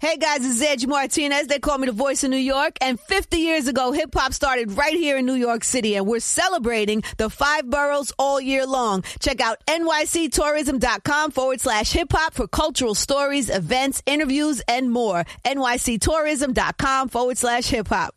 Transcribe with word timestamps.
Hey 0.00 0.16
guys, 0.16 0.46
it's 0.46 0.62
Angie 0.62 0.86
Martinez. 0.86 1.48
They 1.48 1.58
call 1.58 1.76
me 1.76 1.84
the 1.84 1.92
voice 1.92 2.24
of 2.24 2.30
New 2.30 2.38
York. 2.38 2.78
And 2.80 2.98
50 2.98 3.36
years 3.36 3.68
ago, 3.68 3.92
hip 3.92 4.14
hop 4.14 4.32
started 4.32 4.72
right 4.72 4.94
here 4.94 5.18
in 5.18 5.26
New 5.26 5.34
York 5.34 5.62
City. 5.62 5.94
And 5.94 6.06
we're 6.06 6.20
celebrating 6.20 7.02
the 7.18 7.28
five 7.28 7.68
boroughs 7.68 8.10
all 8.18 8.40
year 8.40 8.64
long. 8.64 9.02
Check 9.20 9.42
out 9.42 9.58
nyctourism.com 9.66 11.32
forward 11.32 11.60
slash 11.60 11.92
hip 11.92 12.12
hop 12.12 12.32
for 12.32 12.48
cultural 12.48 12.94
stories, 12.94 13.50
events, 13.50 14.02
interviews, 14.06 14.62
and 14.66 14.90
more. 14.90 15.26
nyctourism.com 15.44 17.10
forward 17.10 17.36
slash 17.36 17.66
hip 17.66 17.88
hop. 17.88 18.14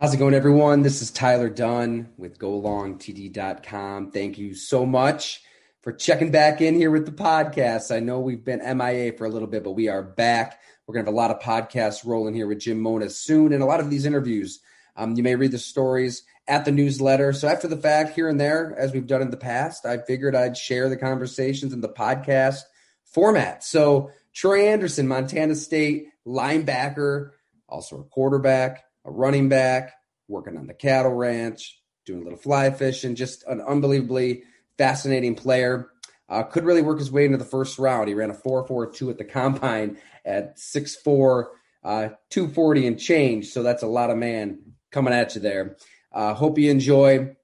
How's 0.00 0.14
it 0.14 0.16
going, 0.16 0.32
everyone? 0.32 0.80
This 0.80 1.02
is 1.02 1.10
Tyler 1.10 1.50
Dunn 1.50 2.08
with 2.16 2.38
GoLongTD.com. 2.38 4.10
Thank 4.10 4.38
you 4.38 4.54
so 4.54 4.86
much 4.86 5.42
for 5.82 5.92
checking 5.92 6.30
back 6.30 6.60
in 6.60 6.74
here 6.74 6.90
with 6.90 7.06
the 7.06 7.12
podcast. 7.12 7.94
I 7.94 8.00
know 8.00 8.20
we've 8.20 8.44
been 8.44 8.60
MIA 8.76 9.12
for 9.12 9.24
a 9.24 9.30
little 9.30 9.48
bit, 9.48 9.64
but 9.64 9.72
we 9.72 9.88
are 9.88 10.02
back. 10.02 10.60
We're 10.86 10.94
going 10.94 11.06
to 11.06 11.10
have 11.10 11.14
a 11.14 11.16
lot 11.16 11.30
of 11.30 11.40
podcasts 11.40 12.04
rolling 12.04 12.34
here 12.34 12.46
with 12.46 12.60
Jim 12.60 12.80
Monos 12.80 13.18
soon 13.18 13.52
and 13.52 13.62
a 13.62 13.66
lot 13.66 13.80
of 13.80 13.90
these 13.90 14.04
interviews. 14.04 14.60
Um, 14.96 15.14
you 15.16 15.22
may 15.22 15.36
read 15.36 15.52
the 15.52 15.58
stories 15.58 16.24
at 16.46 16.64
the 16.64 16.72
newsletter. 16.72 17.32
So, 17.32 17.48
after 17.48 17.68
the 17.68 17.76
fact, 17.76 18.14
here 18.14 18.28
and 18.28 18.38
there, 18.38 18.74
as 18.76 18.92
we've 18.92 19.06
done 19.06 19.22
in 19.22 19.30
the 19.30 19.36
past, 19.36 19.86
I 19.86 19.98
figured 19.98 20.34
I'd 20.34 20.56
share 20.56 20.88
the 20.88 20.96
conversations 20.96 21.72
in 21.72 21.80
the 21.80 21.88
podcast 21.88 22.60
format. 23.04 23.64
So, 23.64 24.10
Troy 24.34 24.66
Andersen, 24.66 25.08
Montana 25.08 25.54
State 25.54 26.08
linebacker, 26.26 27.30
also 27.68 28.00
a 28.00 28.04
quarterback, 28.04 28.84
a 29.04 29.10
running 29.10 29.48
back, 29.48 29.92
working 30.28 30.58
on 30.58 30.66
the 30.66 30.74
cattle 30.74 31.14
ranch, 31.14 31.80
doing 32.04 32.20
a 32.20 32.24
little 32.24 32.38
fly 32.38 32.70
fishing, 32.70 33.14
just 33.14 33.44
an 33.46 33.60
unbelievably 33.60 34.42
fascinating 34.80 35.34
player. 35.34 35.90
Uh, 36.26 36.42
could 36.42 36.64
really 36.64 36.80
work 36.80 36.98
his 36.98 37.12
way 37.12 37.26
into 37.26 37.36
the 37.36 37.44
first 37.44 37.78
round. 37.78 38.08
He 38.08 38.14
ran 38.14 38.30
a 38.30 38.34
4.42 38.34 39.10
at 39.10 39.18
the 39.18 39.24
combine 39.24 39.98
at 40.24 40.56
6'4, 40.56 41.48
uh, 41.84 42.08
240 42.30 42.86
and 42.86 42.98
change. 42.98 43.48
So 43.48 43.62
that's 43.62 43.82
a 43.82 43.86
lot 43.86 44.08
of 44.08 44.16
man 44.16 44.60
coming 44.90 45.12
at 45.12 45.34
you 45.34 45.42
there. 45.42 45.76
Uh, 46.10 46.32
hope 46.32 46.56
you 46.56 46.70
enjoy. 46.70 47.10
It 47.18 47.36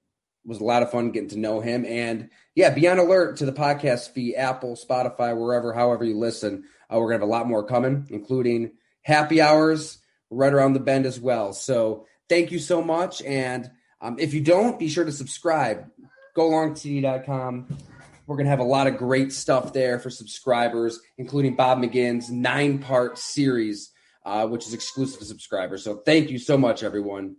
was 0.46 0.61
a 0.61 0.64
lot 0.64 0.83
of 0.83 0.91
fun 0.91 1.11
getting 1.11 1.28
to 1.30 1.38
know 1.38 1.61
him. 1.61 1.84
And 1.84 2.30
yeah, 2.55 2.70
be 2.70 2.88
on 2.88 2.98
alert 2.98 3.36
to 3.39 3.44
the 3.44 3.52
podcast 3.52 4.12
feed, 4.12 4.36
Apple, 4.36 4.74
Spotify, 4.74 5.39
wherever, 5.39 5.74
however 5.74 6.05
you 6.05 6.16
listen. 6.16 6.64
Uh, 6.91 6.98
we're 6.98 7.08
going 7.08 7.20
to 7.20 7.24
have 7.24 7.28
a 7.28 7.33
lot 7.33 7.48
more 7.48 7.66
coming, 7.66 8.06
including 8.08 8.72
happy 9.02 9.42
hours 9.42 9.98
right 10.30 10.55
around 10.55 10.72
the 10.72 10.80
bend 10.80 11.05
as 11.05 11.20
well. 11.20 11.52
So 11.52 12.06
thank 12.30 12.50
you 12.50 12.58
so 12.58 12.80
much. 12.80 13.20
And 13.22 13.70
um, 14.00 14.18
if 14.18 14.33
you 14.33 14.41
don't, 14.41 14.78
be 14.78 14.89
sure 14.89 15.05
to 15.05 15.12
subscribe 15.12 15.91
golongtd.com. 16.37 17.79
We're 18.27 18.37
going 18.37 18.47
to 18.47 18.51
have 18.51 18.59
a 18.59 18.65
lot 18.65 18.87
of 18.87 18.97
great 18.97 19.33
stuff 19.33 19.73
there 19.73 19.98
for 19.98 20.11
subscribers, 20.11 21.01
including 21.17 21.55
Bob 21.55 21.79
McGinn's 21.79 22.31
nine 22.31 22.79
part 22.79 23.19
series, 23.19 23.92
uh, 24.25 24.47
which 24.47 24.67
is 24.67 24.75
exclusive 24.75 25.20
to 25.20 25.25
subscribers. 25.25 25.84
So 25.84 25.97
thank 26.05 26.31
you 26.31 26.39
so 26.39 26.59
much, 26.59 26.83
everyone. 26.83 27.37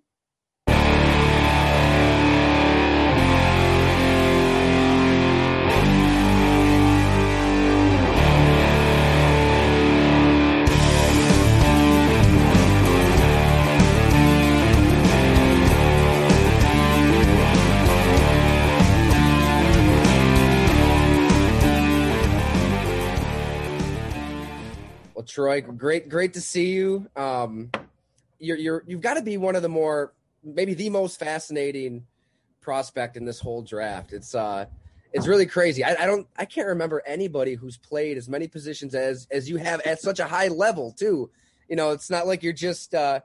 Troy. 25.28 25.62
Great, 25.62 26.10
great 26.10 26.34
to 26.34 26.42
see 26.42 26.72
you. 26.72 27.10
Um, 27.16 27.72
you're, 28.40 28.58
you're, 28.58 28.84
you've 28.88 29.02
got 29.02 29.16
to 29.16 29.22
be 29.22 29.38
one 29.38 29.56
of 29.56 29.62
the 29.62 29.70
more, 29.70 30.14
maybe 30.44 30.74
the 30.74 30.90
most 30.90 31.20
fascinating 31.20 32.06
prospect 32.62 33.18
in 33.18 33.26
this 33.26 33.40
whole 33.40 33.62
draft. 33.62 34.14
It's, 34.14 34.36
uh, 34.36 34.66
it's 35.14 35.28
really 35.28 35.46
crazy. 35.46 35.84
I, 35.84 36.04
I, 36.04 36.06
don't, 36.06 36.28
I 36.38 36.46
can't 36.46 36.68
remember 36.68 37.02
anybody 37.06 37.56
who's 37.56 37.78
played 37.78 38.18
as 38.18 38.30
many 38.30 38.48
positions 38.48 38.94
as 38.94 39.28
as 39.32 39.50
you 39.50 39.58
have 39.58 39.80
at 39.82 40.02
such 40.02 40.20
a 40.20 40.26
high 40.26 40.50
level 40.50 40.92
too. 40.92 41.32
You 41.70 41.76
know, 41.76 41.92
it's 41.92 42.10
not 42.10 42.28
like 42.28 42.44
you're 42.44 42.54
just 42.54 42.94
uh, 42.94 43.22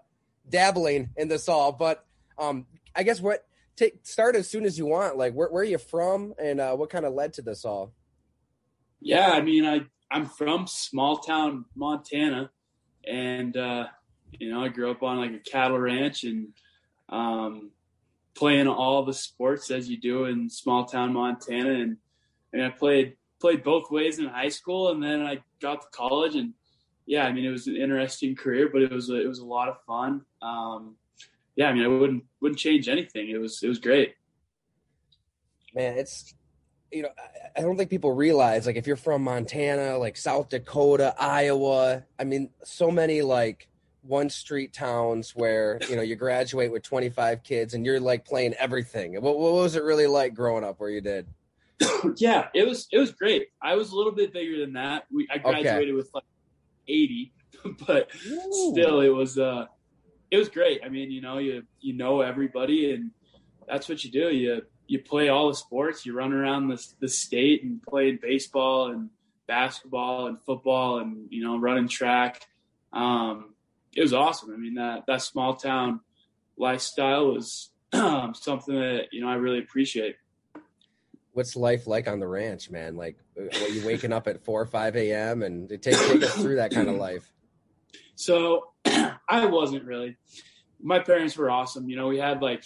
dabbling 0.48 1.10
in 1.16 1.28
this 1.28 1.48
all. 1.48 1.72
But 1.72 2.04
um, 2.38 2.66
I 2.94 3.02
guess 3.02 3.20
what 3.20 3.44
take 3.76 3.98
start 4.04 4.36
as 4.36 4.48
soon 4.48 4.64
as 4.64 4.78
you 4.78 4.86
want. 4.86 5.16
Like, 5.16 5.34
where, 5.34 5.48
where 5.48 5.62
are 5.62 5.66
you 5.66 5.78
from, 5.78 6.34
and 6.38 6.60
uh, 6.60 6.74
what 6.74 6.90
kind 6.90 7.04
of 7.04 7.14
led 7.14 7.34
to 7.34 7.42
this 7.42 7.64
all? 7.64 7.92
Yeah, 9.00 9.30
I 9.30 9.42
mean, 9.42 9.64
I 9.64 9.82
I'm 10.12 10.26
from 10.26 10.66
small 10.66 11.18
town 11.18 11.64
Montana, 11.74 12.50
and 13.08 13.56
uh, 13.56 13.86
you 14.38 14.50
know 14.50 14.62
I 14.62 14.68
grew 14.68 14.90
up 14.90 15.02
on 15.02 15.18
like 15.18 15.32
a 15.32 15.50
cattle 15.50 15.78
ranch 15.78 16.24
and 16.24 16.48
um, 17.08 17.70
playing 18.34 18.68
all 18.68 19.04
the 19.04 19.14
sports 19.14 19.70
as 19.70 19.88
you 19.88 19.96
do 19.96 20.26
in 20.26 20.50
small 20.50 20.84
town 20.84 21.14
Montana, 21.14 21.70
and 21.70 21.96
and 22.52 22.62
I 22.62 22.68
played 22.68 23.16
played 23.40 23.64
both 23.64 23.90
ways 23.90 24.18
in 24.18 24.26
high 24.26 24.50
school, 24.50 24.90
and 24.90 25.02
then 25.02 25.22
I 25.22 25.38
got 25.60 25.80
to 25.80 25.86
college, 25.92 26.36
and 26.36 26.52
yeah, 27.06 27.24
I 27.24 27.32
mean 27.32 27.46
it 27.46 27.50
was 27.50 27.66
an 27.66 27.76
interesting 27.76 28.36
career, 28.36 28.68
but 28.70 28.82
it 28.82 28.92
was 28.92 29.08
a, 29.08 29.18
it 29.18 29.26
was 29.26 29.38
a 29.38 29.46
lot 29.46 29.70
of 29.70 29.82
fun. 29.86 30.22
Um, 30.42 30.96
yeah, 31.56 31.68
I 31.68 31.72
mean 31.72 31.84
I 31.84 31.88
wouldn't 31.88 32.24
wouldn't 32.42 32.58
change 32.58 32.86
anything. 32.86 33.30
It 33.30 33.38
was 33.38 33.62
it 33.62 33.68
was 33.68 33.78
great. 33.78 34.14
Man, 35.74 35.96
it's 35.96 36.34
you 36.92 37.02
know, 37.02 37.08
I 37.56 37.60
don't 37.60 37.76
think 37.76 37.90
people 37.90 38.12
realize 38.12 38.66
like 38.66 38.76
if 38.76 38.86
you're 38.86 38.96
from 38.96 39.22
Montana, 39.24 39.98
like 39.98 40.16
South 40.16 40.50
Dakota, 40.50 41.14
Iowa, 41.18 42.04
I 42.18 42.24
mean, 42.24 42.50
so 42.64 42.90
many 42.90 43.22
like 43.22 43.68
one 44.02 44.28
street 44.28 44.72
towns 44.72 45.30
where 45.34 45.78
you 45.88 45.96
know 45.96 46.02
you 46.02 46.16
graduate 46.16 46.72
with 46.72 46.82
25 46.82 47.42
kids 47.42 47.74
and 47.74 47.86
you're 47.86 48.00
like 48.00 48.24
playing 48.24 48.54
everything. 48.54 49.14
What, 49.14 49.38
what 49.38 49.52
was 49.54 49.76
it 49.76 49.82
really 49.82 50.06
like 50.06 50.34
growing 50.34 50.64
up 50.64 50.80
where 50.80 50.90
you 50.90 51.00
did? 51.00 51.26
yeah, 52.16 52.48
it 52.54 52.66
was 52.66 52.88
it 52.92 52.98
was 52.98 53.12
great. 53.12 53.48
I 53.62 53.74
was 53.74 53.92
a 53.92 53.96
little 53.96 54.12
bit 54.12 54.32
bigger 54.32 54.58
than 54.60 54.74
that. 54.74 55.04
We 55.12 55.28
I 55.30 55.38
graduated 55.38 55.88
okay. 55.88 55.92
with 55.92 56.10
like 56.14 56.24
80, 56.88 57.32
but 57.86 58.10
Ooh. 58.26 58.72
still 58.72 59.00
it 59.00 59.08
was 59.08 59.38
uh 59.38 59.66
it 60.30 60.36
was 60.36 60.48
great. 60.48 60.80
I 60.84 60.88
mean, 60.88 61.10
you 61.10 61.20
know, 61.20 61.38
you 61.38 61.62
you 61.80 61.94
know 61.94 62.20
everybody 62.20 62.92
and 62.92 63.10
that's 63.68 63.88
what 63.88 64.04
you 64.04 64.10
do. 64.10 64.30
You 64.30 64.62
you 64.92 64.98
play 64.98 65.30
all 65.30 65.48
the 65.48 65.54
sports. 65.54 66.04
You 66.04 66.12
run 66.12 66.34
around 66.34 66.68
the 66.68 66.86
the 67.00 67.08
state 67.08 67.64
and 67.64 67.82
played 67.82 68.20
baseball 68.20 68.92
and 68.92 69.08
basketball 69.46 70.26
and 70.26 70.38
football 70.42 70.98
and 70.98 71.28
you 71.30 71.42
know 71.42 71.56
running 71.56 71.88
track. 71.88 72.46
Um, 72.92 73.54
it 73.96 74.02
was 74.02 74.12
awesome. 74.12 74.52
I 74.52 74.58
mean 74.58 74.74
that 74.74 75.06
that 75.06 75.22
small 75.22 75.54
town 75.54 76.00
lifestyle 76.58 77.32
was 77.32 77.70
um, 77.94 78.34
something 78.34 78.74
that 78.74 79.04
you 79.12 79.22
know 79.22 79.30
I 79.30 79.36
really 79.36 79.60
appreciate. 79.60 80.16
What's 81.32 81.56
life 81.56 81.86
like 81.86 82.06
on 82.06 82.20
the 82.20 82.28
ranch, 82.28 82.70
man? 82.70 82.94
Like, 82.94 83.16
are 83.38 83.68
you 83.68 83.86
waking 83.86 84.12
up 84.12 84.28
at 84.28 84.44
four 84.44 84.60
or 84.60 84.66
five 84.66 84.94
a.m. 84.94 85.42
and 85.42 85.70
take 85.70 85.96
take 85.96 86.22
us 86.22 86.34
through 86.34 86.56
that 86.56 86.70
kind 86.70 86.90
of 86.90 86.96
life? 86.96 87.32
So, 88.14 88.72
I 88.84 89.46
wasn't 89.46 89.84
really. 89.84 90.18
My 90.82 90.98
parents 90.98 91.34
were 91.38 91.50
awesome. 91.50 91.88
You 91.88 91.96
know, 91.96 92.08
we 92.08 92.18
had 92.18 92.42
like 92.42 92.64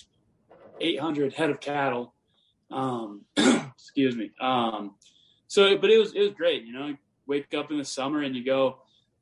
800 0.80 1.34
head 1.34 1.50
of 1.50 1.60
cattle, 1.60 2.14
um, 2.70 3.22
excuse 3.36 4.16
me. 4.16 4.30
Um, 4.40 4.94
so, 5.48 5.76
but 5.78 5.90
it 5.90 5.98
was 5.98 6.14
it 6.14 6.20
was 6.20 6.32
great. 6.32 6.64
You 6.64 6.72
know, 6.72 6.96
wake 7.26 7.54
up 7.54 7.70
in 7.70 7.78
the 7.78 7.84
summer 7.84 8.22
and 8.22 8.34
you 8.34 8.44
go 8.44 8.78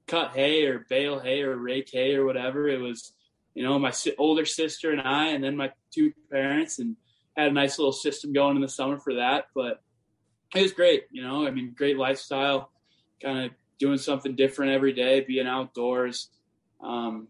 cut 0.07 0.33
hay 0.35 0.65
or 0.67 0.87
bale 0.89 1.19
hay 1.19 1.43
or 1.43 1.57
rake 1.57 1.91
hay 1.93 2.15
or 2.15 2.25
whatever. 2.25 2.69
It 2.69 2.81
was, 2.81 3.13
you 3.55 3.63
know, 3.63 3.79
my 3.79 3.93
older 4.19 4.45
sister 4.45 4.91
and 4.91 5.01
I, 5.01 5.29
and 5.29 5.43
then 5.43 5.57
my 5.57 5.73
two 5.93 6.13
parents, 6.31 6.79
and 6.79 6.97
had 7.37 7.49
a 7.49 7.53
nice 7.53 7.79
little 7.79 7.93
system 7.93 8.33
going 8.33 8.57
in 8.57 8.63
the 8.63 8.69
summer 8.69 8.99
for 8.99 9.15
that. 9.15 9.47
But 9.55 9.83
it 10.55 10.63
was 10.63 10.73
great. 10.73 11.05
You 11.11 11.23
know, 11.23 11.47
I 11.47 11.51
mean, 11.51 11.75
great 11.77 11.99
lifestyle, 11.99 12.71
kind 13.23 13.47
of 13.47 13.51
doing 13.79 13.99
something 13.99 14.37
different 14.37 14.73
every 14.73 14.93
day, 14.93 15.21
being 15.21 15.47
outdoors, 15.47 16.29
um, 16.83 17.29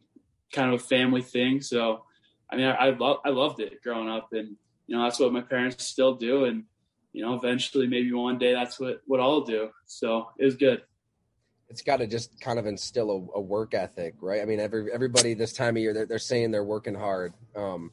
kind 0.52 0.72
of 0.72 0.80
a 0.80 0.84
family 0.84 1.22
thing. 1.22 1.60
So, 1.60 2.04
I 2.50 2.56
mean, 2.56 2.66
I, 2.66 2.74
I, 2.74 2.90
lo- 2.90 3.20
I 3.24 3.30
loved 3.30 3.60
it 3.60 3.82
growing 3.82 4.08
up, 4.08 4.28
and 4.32 4.56
you 4.86 4.96
know 4.96 5.02
that's 5.04 5.18
what 5.18 5.32
my 5.32 5.40
parents 5.40 5.84
still 5.84 6.14
do. 6.14 6.44
And 6.44 6.64
you 7.12 7.24
know 7.24 7.34
eventually 7.34 7.86
maybe 7.86 8.12
one 8.12 8.38
day 8.38 8.52
that's 8.52 8.78
what 8.78 9.00
what 9.06 9.20
i'll 9.20 9.42
do. 9.42 9.70
So 9.86 10.28
it 10.38 10.44
was 10.44 10.56
good. 10.56 10.82
It's 11.70 11.80
got 11.80 11.96
to 11.96 12.06
just 12.06 12.38
kind 12.40 12.58
of 12.58 12.66
instill 12.66 13.10
a, 13.10 13.38
a, 13.38 13.40
work 13.40 13.72
ethic 13.74 14.14
right? 14.20 14.42
I 14.42 14.44
mean 14.44 14.60
every 14.60 14.92
everybody 14.92 15.34
this 15.34 15.52
time 15.52 15.76
of 15.76 15.82
year 15.82 15.94
they're, 15.94 16.06
they're 16.06 16.18
saying 16.18 16.50
they're 16.50 16.64
working 16.64 16.94
hard. 16.94 17.32
Um, 17.56 17.92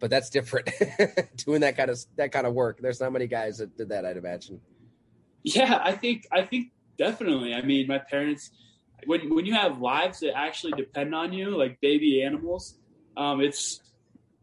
but 0.00 0.10
that's 0.10 0.30
different. 0.30 0.68
Doing 1.36 1.60
that 1.60 1.76
kind 1.76 1.90
of 1.90 1.98
that 2.16 2.32
kind 2.32 2.46
of 2.46 2.54
work. 2.54 2.80
There's 2.80 3.00
not 3.00 3.12
many 3.12 3.28
guys 3.28 3.58
that 3.58 3.76
did 3.76 3.90
that 3.90 4.04
i'd 4.04 4.16
imagine. 4.16 4.60
Yeah 5.44 5.80
i 5.84 5.92
think 5.92 6.26
i 6.32 6.42
think 6.42 6.72
definitely. 6.98 7.54
I 7.54 7.62
mean 7.62 7.86
my 7.86 7.98
parents 7.98 8.50
when 9.06 9.34
when 9.34 9.44
you 9.44 9.54
have 9.54 9.80
lives 9.80 10.20
that 10.20 10.36
actually 10.36 10.72
depend 10.72 11.14
on 11.14 11.32
you 11.32 11.56
like 11.56 11.80
baby 11.80 12.22
animals 12.22 12.78
um, 13.16 13.40
it's 13.40 13.80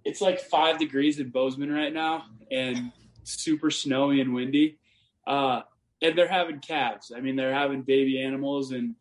it's 0.09 0.21
like 0.21 0.39
five 0.39 0.79
degrees 0.79 1.19
in 1.19 1.29
Bozeman 1.29 1.71
right 1.71 1.93
now 1.93 2.25
and 2.49 2.91
super 3.23 3.69
snowy 3.69 4.21
and 4.21 4.33
windy. 4.33 4.79
Uh, 5.27 5.61
and 6.01 6.17
they're 6.17 6.27
having 6.27 6.59
calves. 6.59 7.11
I 7.15 7.21
mean, 7.21 7.35
they're 7.35 7.53
having 7.53 7.83
baby 7.83 8.21
animals, 8.21 8.71
and 8.71 8.95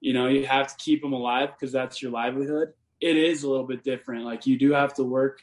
you 0.00 0.12
know 0.14 0.28
you 0.28 0.46
have 0.46 0.68
to 0.68 0.76
keep 0.82 1.02
them 1.02 1.12
alive 1.12 1.50
because 1.52 1.72
that's 1.72 2.00
your 2.00 2.12
livelihood. 2.12 2.72
It 3.00 3.16
is 3.16 3.42
a 3.42 3.50
little 3.50 3.66
bit 3.66 3.84
different. 3.84 4.24
Like 4.24 4.46
you 4.46 4.58
do 4.58 4.72
have 4.72 4.94
to 4.94 5.04
work 5.04 5.40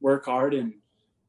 work 0.00 0.24
hard, 0.24 0.54
and 0.54 0.74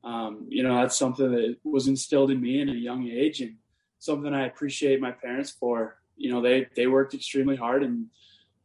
um, 0.04 0.46
you 0.50 0.63
know 0.63 0.75
that's 0.75 0.98
something 0.98 1.31
that 1.31 1.57
was 1.63 1.88
instilled 1.88 2.31
in 2.31 2.39
me 2.39 2.62
in 2.62 2.69
a 2.69 2.74
young 2.74 3.07
age, 3.07 3.42
and 3.42 3.56
something 4.00 4.34
I 4.34 4.46
appreciate 4.46 5.01
my 5.01 5.12
parents 5.12 5.51
for. 5.51 5.98
You 6.16 6.31
know, 6.31 6.42
they 6.42 6.68
they 6.75 6.88
worked 6.88 7.13
extremely 7.13 7.56
hard, 7.56 7.84
and 7.84 8.07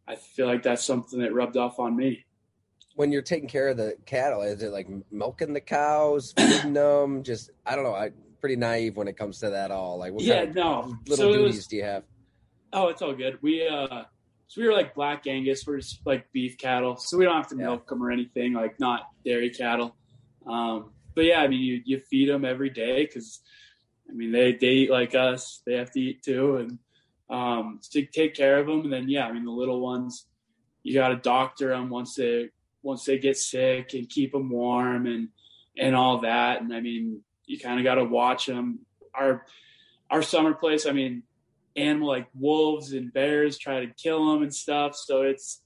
I 0.07 0.17
feel 0.17 0.47
like 0.47 0.63
that's 0.63 0.85
something 0.85 1.21
that 1.21 1.35
rubbed 1.35 1.57
off 1.57 1.81
on 1.81 1.97
me. 1.97 2.27
When 2.99 3.13
you're 3.13 3.23
taking 3.23 3.49
care 3.49 3.69
of 3.69 3.77
the 3.77 3.97
cattle, 4.07 4.43
is 4.43 4.61
it 4.61 4.73
like 4.73 4.89
milking 5.13 5.53
the 5.53 5.61
cows, 5.61 6.33
feeding 6.37 6.73
them? 6.73 7.23
Just 7.23 7.51
I 7.65 7.77
don't 7.77 7.85
know. 7.85 7.95
I 7.95 8.11
pretty 8.41 8.57
naive 8.57 8.97
when 8.97 9.07
it 9.07 9.17
comes 9.17 9.39
to 9.39 9.51
that 9.51 9.71
all. 9.71 9.99
Like, 9.99 10.13
what 10.13 10.25
yeah, 10.25 10.39
kind 10.47 10.49
of 10.49 10.55
no. 10.57 10.97
little 11.07 11.17
So 11.17 11.33
duties 11.33 11.55
was- 11.59 11.67
do 11.69 11.77
you 11.77 11.85
have? 11.85 12.03
Oh, 12.73 12.89
it's 12.89 13.01
all 13.01 13.15
good. 13.15 13.39
We 13.41 13.69
uh, 13.69 14.03
so 14.49 14.61
we 14.61 14.67
were 14.67 14.73
like 14.73 14.97
black 14.97 15.29
Angus. 15.29 15.65
We're 15.65 15.77
just 15.79 16.05
like 16.05 16.27
beef 16.33 16.59
cattle, 16.59 16.97
so 16.97 17.17
we 17.17 17.25
don't 17.25 17.37
have 17.37 17.47
to 17.51 17.57
Yeah. 17.57 17.67
milk 17.67 17.89
them 17.89 18.03
or 18.03 18.11
anything. 18.11 18.53
Like 18.55 18.81
not 18.81 19.03
dairy 19.25 19.51
cattle. 19.51 19.95
Um, 20.45 20.91
but 21.15 21.25
yeah, 21.25 21.41
I 21.41 21.47
mean, 21.47 21.61
you 21.61 21.81
you 21.85 22.01
feed 22.01 22.29
them 22.29 22.45
every 22.45 22.71
day 22.71 23.07
because, 23.07 23.41
I 24.11 24.13
mean, 24.13 24.33
they 24.33 24.55
they 24.55 24.71
eat 24.71 24.91
like 24.91 25.15
us. 25.15 25.63
They 25.65 25.75
have 25.75 25.93
to 25.93 26.01
eat 26.01 26.25
too, 26.25 26.57
and 26.57 26.79
um, 27.31 27.79
to 27.93 28.05
take 28.07 28.35
care 28.35 28.59
of 28.59 28.67
them. 28.67 28.81
And 28.81 28.93
then 28.93 29.09
yeah, 29.09 29.27
I 29.29 29.33
mean, 29.33 29.45
the 29.45 29.53
little 29.53 29.81
ones, 29.81 30.27
you 30.83 30.95
got 30.95 31.11
to 31.11 31.17
doctor 31.17 31.69
them 31.69 31.91
once 31.91 32.17
they 32.17 32.51
once 32.83 33.05
they 33.05 33.19
get 33.19 33.37
sick 33.37 33.95
and 33.95 34.09
keep 34.09 34.33
them 34.33 34.51
warm 34.51 35.07
and 35.07 35.29
and 35.79 35.95
all 35.95 36.21
that. 36.21 36.61
And 36.61 36.73
I 36.75 36.81
mean, 36.81 37.23
you 37.47 37.59
kind 37.59 37.79
of 37.79 37.85
got 37.85 37.97
to 37.97 38.05
watch 38.05 38.47
them. 38.47 38.81
Our 39.15 39.45
our 40.11 40.23
summer 40.23 40.55
place, 40.55 40.87
I 40.87 40.93
mean, 40.93 41.23
animal 41.77 42.09
like 42.09 42.29
wolves 42.35 42.93
and 42.93 43.13
bears 43.13 43.59
try 43.59 43.85
to 43.85 43.93
kill 43.95 44.33
them 44.33 44.43
and 44.43 44.55
stuff. 44.55 44.97
So 44.97 45.23
it's 45.23 45.61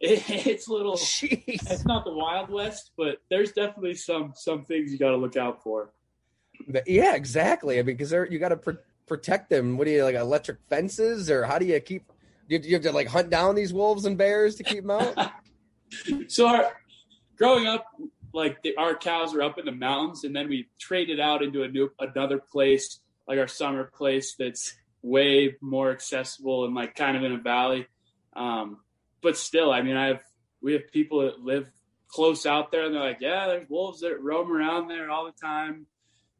it, 0.00 0.28
it's 0.46 0.68
little. 0.68 0.96
Jeez. 0.96 1.70
It's 1.70 1.84
not 1.84 2.04
the 2.04 2.12
Wild 2.12 2.50
West, 2.50 2.92
but 2.96 3.18
there's 3.30 3.52
definitely 3.52 3.94
some 3.94 4.32
some 4.34 4.64
things 4.64 4.92
you 4.92 4.98
got 4.98 5.10
to 5.10 5.16
look 5.16 5.36
out 5.36 5.62
for. 5.62 5.92
Yeah, 6.86 7.14
exactly. 7.14 7.78
I 7.78 7.82
mean, 7.82 7.96
because 7.96 8.12
you 8.12 8.38
got 8.38 8.48
to 8.48 8.56
pr- 8.56 8.70
protect 9.06 9.50
them. 9.50 9.76
What 9.76 9.84
do 9.84 9.90
you 9.90 10.04
like? 10.04 10.14
Electric 10.14 10.58
fences, 10.68 11.30
or 11.30 11.44
how 11.44 11.58
do 11.58 11.66
you 11.66 11.78
keep? 11.80 12.06
Do 12.48 12.54
you, 12.54 12.58
do 12.60 12.68
you 12.68 12.74
have 12.74 12.82
to 12.84 12.92
like 12.92 13.08
hunt 13.08 13.30
down 13.30 13.54
these 13.54 13.72
wolves 13.72 14.04
and 14.04 14.16
bears 14.16 14.56
to 14.56 14.62
keep 14.62 14.86
them 14.86 14.90
out? 14.90 15.32
So 16.28 16.46
our 16.46 16.72
growing 17.36 17.66
up, 17.66 17.86
like 18.32 18.62
the, 18.62 18.76
our 18.76 18.94
cows 18.94 19.34
were 19.34 19.42
up 19.42 19.58
in 19.58 19.66
the 19.66 19.72
mountains, 19.72 20.24
and 20.24 20.34
then 20.34 20.48
we 20.48 20.68
traded 20.78 21.20
out 21.20 21.42
into 21.42 21.62
a 21.62 21.68
new 21.68 21.90
another 21.98 22.38
place, 22.38 23.00
like 23.28 23.38
our 23.38 23.48
summer 23.48 23.84
place 23.84 24.34
that's 24.38 24.74
way 25.02 25.54
more 25.60 25.90
accessible 25.90 26.64
and 26.64 26.74
like 26.74 26.94
kind 26.96 27.16
of 27.16 27.22
in 27.22 27.32
a 27.32 27.38
valley. 27.38 27.86
Um, 28.34 28.78
but 29.22 29.36
still, 29.36 29.72
I 29.72 29.82
mean, 29.82 29.96
I 29.96 30.08
have 30.08 30.22
we 30.60 30.72
have 30.72 30.90
people 30.92 31.20
that 31.22 31.40
live 31.40 31.70
close 32.08 32.46
out 32.46 32.72
there, 32.72 32.84
and 32.84 32.94
they're 32.94 33.02
like, 33.02 33.20
yeah, 33.20 33.46
there's 33.46 33.68
wolves 33.68 34.00
that 34.00 34.22
roam 34.22 34.52
around 34.52 34.88
there 34.88 35.10
all 35.10 35.26
the 35.26 35.46
time. 35.46 35.86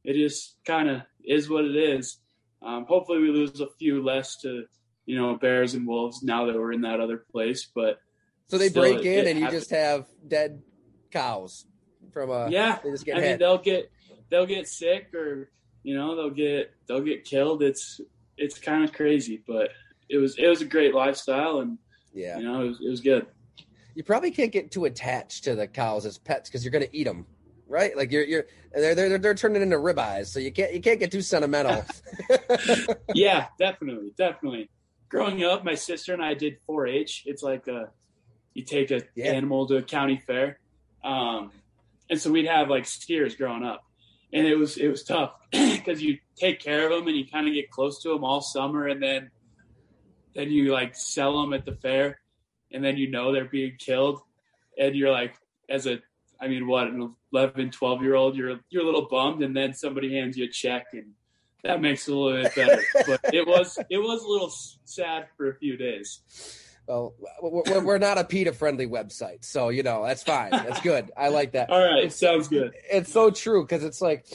It 0.04 0.14
just 0.14 0.56
kind 0.64 0.88
of 0.88 1.02
is 1.24 1.48
what 1.48 1.64
it 1.64 1.76
is. 1.76 2.18
Um, 2.62 2.86
hopefully, 2.86 3.20
we 3.20 3.30
lose 3.30 3.60
a 3.60 3.68
few 3.78 4.02
less 4.02 4.36
to 4.42 4.64
you 5.04 5.16
know 5.16 5.36
bears 5.36 5.74
and 5.74 5.86
wolves 5.86 6.22
now 6.22 6.46
that 6.46 6.56
we're 6.56 6.72
in 6.72 6.82
that 6.82 7.00
other 7.00 7.18
place, 7.18 7.68
but. 7.74 8.00
So 8.48 8.58
they 8.58 8.68
Still, 8.68 8.82
break 8.82 9.04
in 9.04 9.26
and 9.26 9.38
you 9.38 9.44
happens. 9.44 9.62
just 9.62 9.70
have 9.70 10.06
dead 10.26 10.62
cows 11.10 11.66
from 12.12 12.30
a 12.30 12.48
yeah 12.50 12.78
They 12.82 12.90
just 12.90 13.04
get 13.04 13.16
i 13.16 13.20
mean 13.20 13.38
they'll 13.38 13.58
get 13.58 13.90
they'll 14.30 14.46
get 14.46 14.68
sick 14.68 15.12
or 15.14 15.50
you 15.82 15.94
know 15.94 16.14
they'll 16.16 16.30
get 16.30 16.72
they'll 16.88 17.00
get 17.00 17.24
killed 17.24 17.62
it's 17.62 18.00
it's 18.36 18.58
kind 18.58 18.84
of 18.84 18.92
crazy 18.92 19.42
but 19.46 19.70
it 20.08 20.18
was 20.18 20.36
it 20.38 20.46
was 20.48 20.60
a 20.62 20.64
great 20.64 20.94
lifestyle 20.94 21.60
and 21.60 21.78
yeah. 22.12 22.38
you 22.38 22.44
know 22.44 22.62
it 22.62 22.68
was, 22.68 22.80
it 22.80 22.88
was 22.88 23.00
good 23.00 23.26
You 23.94 24.02
probably 24.04 24.30
can't 24.30 24.52
get 24.52 24.70
too 24.70 24.84
attached 24.84 25.44
to 25.44 25.54
the 25.54 25.66
cows 25.66 26.04
as 26.04 26.18
pets 26.18 26.48
because 26.48 26.62
you're 26.64 26.70
going 26.70 26.84
to 26.84 26.94
eat 26.96 27.04
them, 27.04 27.24
right? 27.66 27.96
Like 27.96 28.12
you're 28.12 28.24
you're 28.24 28.44
they're 28.74 28.94
they're 28.94 29.18
they're 29.18 29.34
turning 29.34 29.62
into 29.62 29.76
ribeyes, 29.76 30.26
so 30.26 30.38
you 30.38 30.52
can't 30.52 30.74
you 30.74 30.80
can't 30.82 31.00
get 31.00 31.10
too 31.10 31.22
sentimental. 31.22 31.82
yeah 33.14 33.46
definitely 33.58 34.12
definitely 34.18 34.68
growing 35.08 35.44
up 35.44 35.64
my 35.64 35.74
sister 35.74 36.12
and 36.12 36.22
i 36.22 36.34
did 36.34 36.58
4-h 36.68 37.22
it's 37.26 37.42
like 37.42 37.66
a 37.68 37.88
you 38.56 38.64
take 38.64 38.90
a 38.90 39.02
Yeah. 39.14 39.32
animal 39.32 39.66
to 39.68 39.76
a 39.76 39.82
county 39.82 40.16
fair 40.26 40.58
um 41.04 41.50
and 42.08 42.20
so 42.20 42.30
we'd 42.30 42.46
have 42.46 42.68
like 42.70 42.86
steers 42.86 43.34
growing 43.34 43.64
up. 43.64 43.82
And 44.32 44.46
it 44.46 44.56
was 44.56 44.76
it 44.76 44.88
was 44.88 45.02
tough 45.04 45.32
because 45.52 46.00
you 46.02 46.18
take 46.36 46.60
care 46.60 46.86
of 46.86 46.92
them 46.92 47.08
and 47.08 47.16
you 47.16 47.26
kind 47.26 47.48
of 47.48 47.54
get 47.54 47.70
close 47.70 48.00
to 48.02 48.10
them 48.10 48.22
all 48.24 48.40
summer 48.40 48.86
and 48.86 49.02
then 49.02 49.30
then 50.34 50.50
you 50.50 50.72
like 50.72 50.94
sell 50.94 51.40
them 51.40 51.52
at 51.52 51.64
the 51.64 51.74
fair 51.74 52.20
and 52.72 52.84
then 52.84 52.96
you 52.96 53.10
know 53.10 53.32
they're 53.32 53.44
being 53.46 53.74
killed. 53.78 54.20
And 54.78 54.94
you're 54.94 55.10
like 55.12 55.34
as 55.68 55.86
a 55.86 55.98
i 56.40 56.46
mean 56.48 56.66
what 56.68 56.86
an 56.86 57.14
11 57.32 57.70
12 57.70 58.02
year 58.02 58.14
old 58.14 58.36
you're 58.36 58.60
you're 58.70 58.82
a 58.82 58.86
little 58.86 59.08
bummed 59.10 59.42
and 59.42 59.56
then 59.56 59.72
somebody 59.74 60.14
hands 60.14 60.36
you 60.36 60.44
a 60.44 60.48
check 60.48 60.86
and 60.92 61.12
that 61.64 61.80
makes 61.80 62.06
it 62.06 62.12
a 62.12 62.16
little 62.16 62.42
bit 62.42 62.54
better. 62.54 62.82
But 63.06 63.34
it 63.34 63.46
was 63.46 63.78
it 63.90 63.98
was 63.98 64.22
a 64.22 64.28
little 64.28 64.52
sad 64.84 65.26
for 65.36 65.48
a 65.50 65.54
few 65.56 65.76
days 65.76 66.20
well, 66.86 67.14
we're, 67.42 67.80
we're 67.84 67.98
not 67.98 68.18
a 68.18 68.24
PETA 68.24 68.52
friendly 68.52 68.86
website, 68.86 69.44
so 69.44 69.68
you 69.70 69.82
know 69.82 70.04
that's 70.04 70.22
fine. 70.22 70.50
That's 70.50 70.80
good. 70.80 71.10
I 71.16 71.28
like 71.28 71.52
that. 71.52 71.70
all 71.70 71.84
right 71.84 72.12
sounds 72.12 72.48
good 72.48 72.72
It's 72.90 73.12
so 73.12 73.30
true 73.30 73.62
because 73.62 73.82
it's 73.84 74.00
like, 74.00 74.26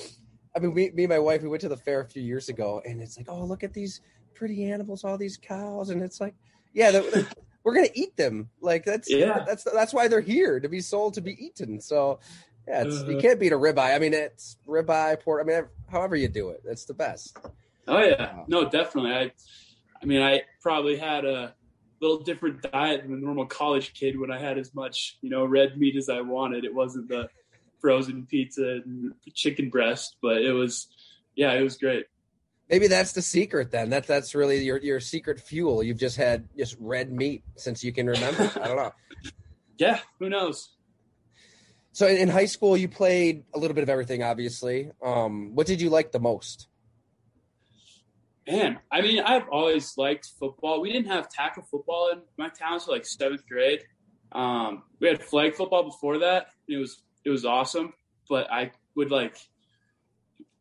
I 0.55 0.59
mean, 0.59 0.73
we, 0.73 0.91
me 0.91 1.03
and 1.03 1.09
my 1.09 1.19
wife, 1.19 1.41
we 1.43 1.49
went 1.49 1.61
to 1.61 1.69
the 1.69 1.77
fair 1.77 2.01
a 2.01 2.05
few 2.05 2.21
years 2.21 2.49
ago, 2.49 2.81
and 2.85 3.01
it's 3.01 3.17
like, 3.17 3.27
oh, 3.29 3.43
look 3.45 3.63
at 3.63 3.73
these 3.73 4.01
pretty 4.33 4.69
animals, 4.71 5.03
all 5.03 5.17
these 5.17 5.37
cows, 5.37 5.89
and 5.89 6.01
it's 6.01 6.19
like, 6.19 6.35
yeah, 6.73 6.91
they're, 6.91 7.09
they're- 7.11 7.27
we're 7.63 7.75
gonna 7.75 7.89
eat 7.93 8.17
them. 8.17 8.49
Like 8.59 8.83
that's 8.85 9.07
Yeah. 9.07 9.43
that's 9.45 9.63
that's 9.65 9.93
why 9.93 10.07
they're 10.07 10.19
here 10.19 10.59
to 10.59 10.67
be 10.67 10.81
sold 10.81 11.13
to 11.15 11.21
be 11.21 11.33
eaten. 11.45 11.79
So. 11.79 12.19
Yeah, 12.67 12.83
it's, 12.83 12.95
you 13.01 13.01
Uh-huh. 13.13 13.21
can't 13.21 13.39
beat 13.39 13.53
a 13.53 13.57
ribeye. 13.57 13.95
I 13.95 13.97
mean, 13.97 14.13
it's 14.13 14.57
ribeye, 14.67 15.19
pork. 15.19 15.41
I 15.43 15.47
mean, 15.47 15.63
however 15.91 16.15
you 16.15 16.27
do 16.27 16.49
it, 16.49 16.61
it's 16.65 16.85
the 16.85 16.93
best. 16.93 17.35
Oh 17.87 17.97
yeah, 17.99 18.43
no, 18.47 18.69
definitely. 18.69 19.13
I, 19.13 19.31
I 20.01 20.05
mean, 20.05 20.21
I 20.21 20.43
probably 20.61 20.95
had 20.95 21.25
a 21.25 21.55
little 22.01 22.23
different 22.23 22.61
diet 22.71 23.03
than 23.03 23.13
a 23.13 23.17
normal 23.17 23.45
college 23.45 23.93
kid 23.93 24.19
when 24.19 24.31
I 24.31 24.39
had 24.39 24.57
as 24.57 24.73
much, 24.73 25.17
you 25.21 25.29
know, 25.29 25.45
red 25.45 25.77
meat 25.77 25.95
as 25.95 26.09
I 26.09 26.21
wanted. 26.21 26.65
It 26.65 26.73
wasn't 26.73 27.07
the 27.07 27.29
frozen 27.79 28.25
pizza 28.25 28.81
and 28.85 29.13
chicken 29.33 29.69
breast, 29.69 30.17
but 30.21 30.41
it 30.41 30.51
was, 30.51 30.87
yeah, 31.35 31.53
it 31.53 31.61
was 31.61 31.77
great. 31.77 32.05
Maybe 32.69 32.87
that's 32.87 33.11
the 33.11 33.21
secret 33.21 33.69
then. 33.69 33.89
That's 33.89 34.07
that's 34.07 34.33
really 34.33 34.63
your 34.63 34.77
your 34.77 35.01
secret 35.01 35.41
fuel. 35.41 35.83
You've 35.83 35.97
just 35.97 36.15
had 36.15 36.47
just 36.57 36.77
red 36.79 37.11
meat 37.11 37.43
since 37.57 37.83
you 37.83 37.91
can 37.91 38.07
remember. 38.07 38.49
I 38.55 38.67
don't 38.67 38.77
know. 38.77 38.93
Yeah, 39.77 39.99
who 40.19 40.29
knows? 40.29 40.75
So 41.91 42.07
in, 42.07 42.17
in 42.17 42.29
high 42.29 42.45
school, 42.45 42.77
you 42.77 42.87
played 42.87 43.45
a 43.55 43.57
little 43.57 43.73
bit 43.73 43.81
of 43.81 43.89
everything, 43.89 44.21
obviously. 44.21 44.91
Um, 45.03 45.55
what 45.55 45.65
did 45.65 45.81
you 45.81 45.89
like 45.89 46.11
the 46.11 46.19
most? 46.19 46.67
Man, 48.51 48.79
I 48.91 48.99
mean, 48.99 49.21
I've 49.21 49.47
always 49.47 49.97
liked 49.97 50.29
football. 50.37 50.81
We 50.81 50.91
didn't 50.91 51.09
have 51.09 51.29
tackle 51.29 51.63
football 51.63 52.09
in 52.11 52.19
my 52.37 52.49
town 52.49 52.73
until 52.73 52.93
like 52.93 53.05
seventh 53.05 53.47
grade. 53.47 53.85
Um, 54.33 54.83
we 54.99 55.07
had 55.07 55.23
flag 55.23 55.55
football 55.55 55.83
before 55.83 56.17
that. 56.19 56.47
It 56.67 56.75
was 56.75 57.01
it 57.23 57.29
was 57.29 57.45
awesome, 57.45 57.93
but 58.27 58.51
I 58.51 58.71
would 58.95 59.09
like, 59.09 59.37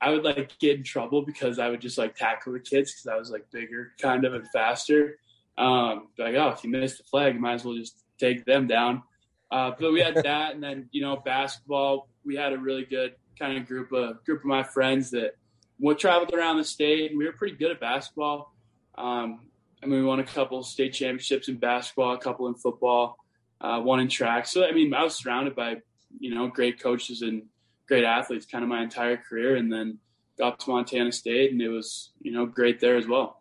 I 0.00 0.10
would 0.10 0.22
like 0.22 0.56
get 0.60 0.76
in 0.76 0.84
trouble 0.84 1.22
because 1.22 1.58
I 1.58 1.68
would 1.68 1.80
just 1.80 1.98
like 1.98 2.14
tackle 2.14 2.52
the 2.52 2.60
kids 2.60 2.92
because 2.92 3.08
I 3.08 3.16
was 3.16 3.28
like 3.28 3.50
bigger, 3.50 3.90
kind 4.00 4.24
of, 4.24 4.34
and 4.34 4.46
faster. 4.52 5.18
Um, 5.58 6.10
like, 6.16 6.36
oh, 6.36 6.50
if 6.50 6.62
you 6.62 6.70
missed 6.70 6.98
the 6.98 7.04
flag, 7.10 7.34
you 7.34 7.40
might 7.40 7.54
as 7.54 7.64
well 7.64 7.74
just 7.74 8.04
take 8.20 8.44
them 8.44 8.68
down. 8.68 9.02
Uh, 9.50 9.72
but 9.76 9.92
we 9.92 9.98
had 9.98 10.14
that, 10.22 10.54
and 10.54 10.62
then 10.62 10.88
you 10.92 11.02
know, 11.02 11.16
basketball. 11.16 12.08
We 12.24 12.36
had 12.36 12.52
a 12.52 12.58
really 12.58 12.84
good 12.84 13.16
kind 13.36 13.58
of 13.58 13.66
group 13.66 13.90
of 13.90 14.24
group 14.24 14.40
of 14.42 14.46
my 14.46 14.62
friends 14.62 15.10
that 15.10 15.32
we 15.80 15.94
traveled 15.94 16.32
around 16.34 16.58
the 16.58 16.64
state 16.64 17.10
and 17.10 17.18
we 17.18 17.24
were 17.24 17.32
pretty 17.32 17.56
good 17.56 17.70
at 17.70 17.80
basketball. 17.80 18.54
Um, 18.96 19.40
I 19.82 19.86
mean, 19.86 20.00
we 20.00 20.04
won 20.04 20.20
a 20.20 20.24
couple 20.24 20.62
state 20.62 20.92
championships 20.92 21.48
in 21.48 21.56
basketball, 21.56 22.14
a 22.14 22.18
couple 22.18 22.46
in 22.48 22.54
football, 22.54 23.16
uh, 23.60 23.80
one 23.80 24.00
in 24.00 24.08
track. 24.08 24.46
So, 24.46 24.64
I 24.64 24.72
mean, 24.72 24.92
I 24.92 25.02
was 25.02 25.16
surrounded 25.16 25.56
by, 25.56 25.76
you 26.18 26.34
know, 26.34 26.48
great 26.48 26.80
coaches 26.80 27.22
and 27.22 27.44
great 27.88 28.04
athletes 28.04 28.46
kind 28.46 28.62
of 28.62 28.68
my 28.68 28.82
entire 28.82 29.16
career. 29.16 29.56
And 29.56 29.72
then 29.72 29.98
got 30.38 30.60
to 30.60 30.70
Montana 30.70 31.12
State 31.12 31.52
and 31.52 31.62
it 31.62 31.68
was, 31.68 32.10
you 32.20 32.32
know, 32.32 32.46
great 32.46 32.80
there 32.80 32.96
as 32.96 33.06
well. 33.06 33.40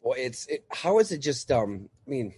Well, 0.00 0.16
it's 0.18 0.46
it, 0.46 0.64
how 0.70 0.98
is 0.98 1.12
it 1.12 1.18
just? 1.18 1.52
Um, 1.52 1.88
I 2.06 2.10
mean, 2.10 2.34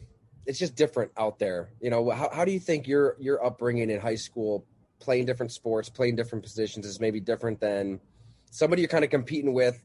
it's 0.47 0.59
just 0.59 0.75
different 0.75 1.13
out 1.17 1.39
there. 1.39 1.71
You 1.81 1.91
know, 1.91 2.11
how 2.11 2.29
how 2.33 2.45
do 2.45 2.51
you 2.51 2.59
think 2.59 2.89
your 2.89 3.17
your 3.21 3.45
upbringing 3.45 3.89
in 3.89 4.01
high 4.01 4.17
school, 4.17 4.67
playing 4.99 5.27
different 5.27 5.53
sports, 5.53 5.89
playing 5.89 6.17
different 6.17 6.43
positions, 6.43 6.87
is 6.87 6.99
maybe 6.99 7.21
different 7.21 7.61
than 7.61 8.01
somebody 8.53 8.83
you're 8.83 8.89
kind 8.89 9.03
of 9.03 9.11
competing 9.11 9.53
with 9.53 9.83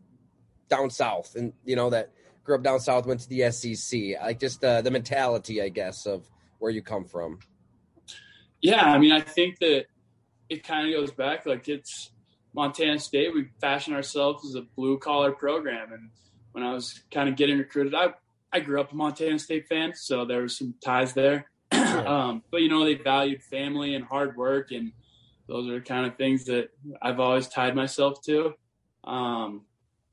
down 0.69 0.91
south, 0.91 1.35
and 1.35 1.53
you 1.65 1.75
know 1.75 1.89
that 1.89 2.11
grew 2.43 2.55
up 2.55 2.63
down 2.63 2.79
south, 2.79 3.07
went 3.07 3.21
to 3.21 3.29
the 3.29 3.49
SEC. 3.51 4.21
Like 4.21 4.39
just 4.39 4.63
uh, 4.63 4.81
the 4.81 4.91
mentality, 4.91 5.61
I 5.61 5.69
guess, 5.69 6.05
of 6.05 6.29
where 6.59 6.71
you 6.71 6.83
come 6.83 7.05
from. 7.05 7.39
Yeah. 8.61 8.85
I 8.85 8.97
mean, 8.97 9.11
I 9.11 9.21
think 9.21 9.59
that 9.59 9.85
it 10.49 10.63
kind 10.63 10.87
of 10.87 10.93
goes 10.99 11.11
back 11.11 11.45
like 11.45 11.67
it's 11.67 12.11
Montana 12.57 12.97
State, 12.97 13.33
we 13.35 13.49
fashioned 13.61 13.95
ourselves 13.95 14.43
as 14.43 14.55
a 14.55 14.61
blue 14.75 14.97
collar 14.97 15.31
program. 15.31 15.93
And 15.93 16.09
when 16.53 16.63
I 16.63 16.73
was 16.73 17.03
kind 17.13 17.29
of 17.29 17.35
getting 17.35 17.57
recruited, 17.57 17.93
I, 17.93 18.07
I 18.51 18.61
grew 18.61 18.81
up 18.81 18.91
a 18.91 18.95
Montana 18.95 19.37
State 19.37 19.67
fan, 19.67 19.93
so 19.93 20.25
there 20.25 20.41
was 20.41 20.57
some 20.57 20.73
ties 20.83 21.13
there. 21.13 21.51
um, 21.71 22.43
but 22.49 22.61
you 22.61 22.69
know, 22.69 22.83
they 22.83 22.95
valued 22.95 23.43
family 23.43 23.93
and 23.93 24.03
hard 24.03 24.35
work, 24.35 24.71
and 24.71 24.91
those 25.47 25.67
are 25.69 25.75
the 25.75 25.81
kind 25.81 26.05
of 26.05 26.17
things 26.17 26.45
that 26.45 26.69
I've 27.01 27.19
always 27.19 27.47
tied 27.47 27.75
myself 27.75 28.21
to. 28.23 28.53
Um, 29.03 29.61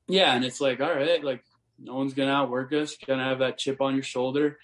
yeah, 0.06 0.34
and 0.34 0.44
it's 0.44 0.60
like, 0.60 0.80
all 0.80 0.94
right, 0.94 1.22
like 1.22 1.44
no 1.78 1.94
one's 1.94 2.14
gonna 2.14 2.32
outwork 2.32 2.72
us. 2.72 2.96
You're 3.00 3.16
gonna 3.16 3.28
have 3.28 3.40
that 3.40 3.58
chip 3.58 3.80
on 3.80 3.94
your 3.94 4.02
shoulder. 4.02 4.58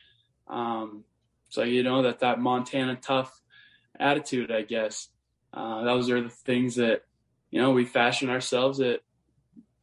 Um, 0.49 1.05
so 1.49 1.63
you 1.63 1.83
know 1.83 2.03
that 2.03 2.21
that 2.21 2.41
Montana 2.41 2.97
tough 2.97 3.41
attitude, 3.99 4.51
I 4.53 4.63
guess. 4.63 5.09
Uh, 5.53 5.83
those 5.83 6.11
are 6.11 6.23
the 6.23 6.29
things 6.29 6.77
that 6.77 7.03
you 7.51 7.61
know 7.61 7.73
we 7.73 7.85
fashion 7.85 8.31
ourselves 8.31 8.81
at 8.81 9.01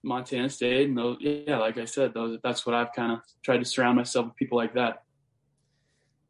Montana 0.03 0.49
State, 0.49 0.87
and 0.87 0.97
those, 0.97 1.17
yeah, 1.19 1.57
like 1.57 1.77
I 1.77 1.85
said, 1.85 2.13
those 2.13 2.39
that's 2.41 2.65
what 2.65 2.75
I've 2.75 2.93
kind 2.93 3.11
of 3.11 3.19
tried 3.43 3.57
to 3.57 3.65
surround 3.65 3.97
myself 3.97 4.27
with 4.27 4.35
people 4.35 4.57
like 4.57 4.75
that. 4.75 5.03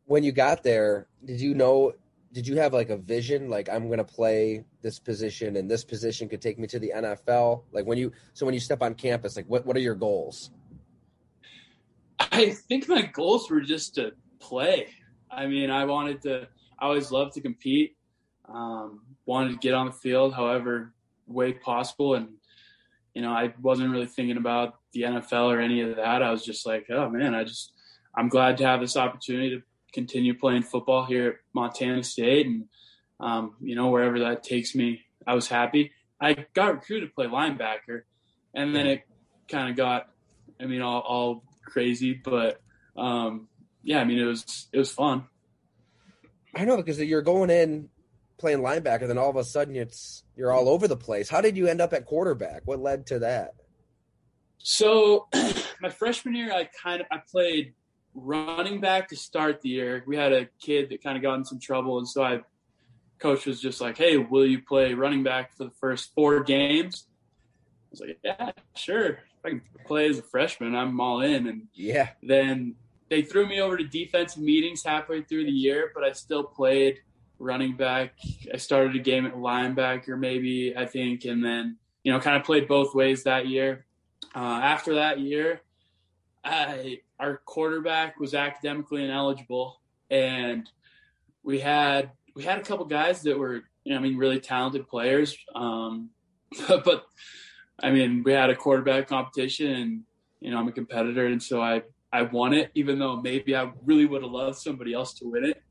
When 0.05 0.23
you 0.23 0.31
got 0.31 0.63
there, 0.63 1.07
did 1.23 1.41
you 1.41 1.53
know? 1.53 1.93
Did 2.37 2.45
you 2.45 2.57
have 2.57 2.71
like 2.71 2.91
a 2.91 2.97
vision, 2.97 3.49
like 3.49 3.67
I'm 3.67 3.87
going 3.87 3.97
to 3.97 4.03
play 4.03 4.63
this 4.83 4.99
position, 4.99 5.55
and 5.55 5.67
this 5.67 5.83
position 5.83 6.29
could 6.29 6.39
take 6.39 6.59
me 6.59 6.67
to 6.67 6.77
the 6.77 6.93
NFL? 6.95 7.63
Like 7.71 7.87
when 7.87 7.97
you, 7.97 8.11
so 8.35 8.45
when 8.45 8.53
you 8.53 8.59
step 8.59 8.83
on 8.83 8.93
campus, 8.93 9.35
like 9.35 9.47
what 9.47 9.65
what 9.65 9.75
are 9.75 9.79
your 9.79 9.95
goals? 9.95 10.51
I 12.19 12.51
think 12.51 12.87
my 12.87 13.01
goals 13.01 13.49
were 13.49 13.61
just 13.61 13.95
to 13.95 14.11
play. 14.39 14.89
I 15.31 15.47
mean, 15.47 15.71
I 15.71 15.85
wanted 15.85 16.21
to. 16.21 16.47
I 16.77 16.85
always 16.85 17.09
loved 17.09 17.33
to 17.33 17.41
compete. 17.41 17.97
Um, 18.47 19.01
wanted 19.25 19.53
to 19.53 19.57
get 19.57 19.73
on 19.73 19.87
the 19.87 19.91
field, 19.91 20.35
however 20.35 20.93
way 21.25 21.53
possible, 21.53 22.13
and 22.13 22.27
you 23.15 23.23
know, 23.23 23.31
I 23.31 23.51
wasn't 23.63 23.89
really 23.89 24.05
thinking 24.05 24.37
about 24.37 24.75
the 24.93 25.01
NFL 25.01 25.51
or 25.51 25.59
any 25.59 25.81
of 25.81 25.95
that. 25.95 26.21
I 26.21 26.29
was 26.29 26.45
just 26.45 26.67
like, 26.67 26.85
oh 26.91 27.09
man, 27.09 27.33
I 27.33 27.45
just 27.45 27.73
I'm 28.13 28.29
glad 28.29 28.57
to 28.57 28.65
have 28.67 28.79
this 28.79 28.95
opportunity 28.95 29.55
to 29.55 29.63
continue 29.93 30.37
playing 30.37 30.63
football 30.63 31.05
here 31.05 31.27
at 31.27 31.35
Montana 31.53 32.03
State, 32.03 32.45
and 32.45 32.65
um, 33.19 33.55
you 33.61 33.75
know, 33.75 33.87
wherever 33.87 34.19
that 34.19 34.43
takes 34.43 34.75
me, 34.75 35.01
I 35.25 35.33
was 35.33 35.47
happy. 35.47 35.91
I 36.19 36.45
got 36.53 36.73
recruited 36.73 37.09
to 37.09 37.15
play 37.15 37.27
linebacker, 37.27 38.01
and 38.53 38.75
then 38.75 38.87
it 38.87 39.01
kind 39.47 39.69
of 39.69 39.75
got, 39.75 40.09
I 40.59 40.65
mean, 40.65 40.81
all, 40.81 40.99
all 40.99 41.43
crazy, 41.65 42.13
but 42.13 42.61
um, 42.95 43.47
yeah, 43.83 43.99
I 43.99 44.03
mean, 44.03 44.19
it 44.19 44.25
was 44.25 44.67
it 44.71 44.77
was 44.77 44.91
fun. 44.91 45.25
I 46.55 46.65
know 46.65 46.77
because 46.77 46.99
you're 46.99 47.21
going 47.21 47.49
in 47.49 47.89
playing 48.37 48.59
linebacker, 48.59 49.07
then 49.07 49.17
all 49.17 49.29
of 49.29 49.35
a 49.35 49.43
sudden 49.43 49.75
it's 49.75 50.23
you're 50.35 50.51
all 50.51 50.69
over 50.69 50.87
the 50.87 50.97
place. 50.97 51.29
How 51.29 51.41
did 51.41 51.57
you 51.57 51.67
end 51.67 51.81
up 51.81 51.93
at 51.93 52.05
quarterback? 52.05 52.63
What 52.65 52.79
led 52.79 53.07
to 53.07 53.19
that? 53.19 53.53
So, 54.57 55.27
my 55.81 55.89
freshman 55.89 56.35
year, 56.35 56.51
I 56.51 56.69
kind 56.83 57.01
of 57.01 57.07
I 57.11 57.21
played 57.29 57.73
running 58.17 58.81
back 58.81 59.07
to 59.09 59.15
start 59.15 59.61
the 59.61 59.69
year. 59.69 60.03
We 60.07 60.17
had 60.17 60.33
a 60.33 60.47
kid 60.59 60.89
that 60.89 61.03
kind 61.03 61.15
of 61.15 61.23
got 61.23 61.35
in 61.35 61.45
some 61.45 61.59
trouble, 61.59 61.99
and 61.99 62.07
so 62.07 62.23
I 62.23 62.41
coach 63.19 63.45
was 63.45 63.61
just 63.61 63.79
like, 63.79 63.97
"Hey, 63.97 64.17
will 64.17 64.45
you 64.45 64.61
play 64.61 64.93
running 64.93 65.23
back 65.23 65.55
for 65.55 65.63
the 65.65 65.71
first 65.79 66.13
four 66.13 66.43
games?" 66.43 67.07
I 67.07 67.87
was 67.91 67.99
like, 68.01 68.19
"Yeah, 68.23 68.51
sure. 68.75 69.05
If 69.05 69.45
I 69.45 69.49
can 69.49 69.61
play 69.85 70.09
as 70.09 70.19
a 70.19 70.23
freshman, 70.23 70.75
I'm 70.75 70.99
all 70.99 71.21
in." 71.21 71.47
And 71.47 71.67
yeah, 71.73 72.09
then 72.23 72.75
they 73.09 73.21
threw 73.21 73.47
me 73.47 73.61
over 73.61 73.77
to 73.77 73.83
defensive 73.83 74.41
meetings 74.41 74.83
halfway 74.83 75.21
through 75.21 75.45
the 75.45 75.51
year, 75.51 75.91
but 75.93 76.03
I 76.03 76.11
still 76.11 76.43
played 76.43 76.99
running 77.39 77.77
back. 77.77 78.13
I 78.51 78.57
started 78.57 78.95
a 78.95 78.99
game 78.99 79.25
at 79.25 79.35
linebacker, 79.35 80.17
maybe 80.17 80.75
I 80.75 80.85
think, 80.85 81.25
and 81.25 81.43
then 81.43 81.77
you 82.03 82.11
know, 82.11 82.19
kind 82.19 82.37
of 82.37 82.43
played 82.43 82.67
both 82.67 82.95
ways 82.95 83.23
that 83.23 83.47
year. 83.47 83.85
Uh, 84.35 84.39
after 84.63 84.95
that 84.95 85.19
year, 85.19 85.61
I, 86.47 86.99
our 87.19 87.41
quarterback 87.45 88.19
was 88.19 88.33
academically 88.33 89.03
ineligible, 89.03 89.81
and 90.09 90.69
we 91.43 91.59
had 91.59 92.11
we 92.35 92.43
had 92.43 92.59
a 92.59 92.63
couple 92.63 92.85
guys 92.85 93.23
that 93.23 93.37
were, 93.37 93.63
you 93.83 93.93
know, 93.93 93.97
I 93.97 93.99
mean, 93.99 94.17
really 94.17 94.39
talented 94.39 94.87
players. 94.87 95.37
Um, 95.55 96.11
but, 96.67 96.83
but 96.85 97.05
I 97.81 97.91
mean, 97.91 98.23
we 98.23 98.31
had 98.31 98.49
a 98.49 98.55
quarterback 98.55 99.07
competition, 99.07 99.71
and 99.71 100.01
you 100.39 100.51
know, 100.51 100.57
I'm 100.57 100.67
a 100.67 100.71
competitor, 100.71 101.25
and 101.25 101.41
so 101.41 101.61
I 101.61 101.83
I 102.11 102.23
won 102.23 102.53
it, 102.53 102.71
even 102.75 102.99
though 102.99 103.17
maybe 103.17 103.55
I 103.55 103.71
really 103.85 104.05
would 104.05 104.23
have 104.23 104.31
loved 104.31 104.57
somebody 104.57 104.93
else 104.93 105.13
to 105.15 105.25
win 105.29 105.45
it. 105.45 105.61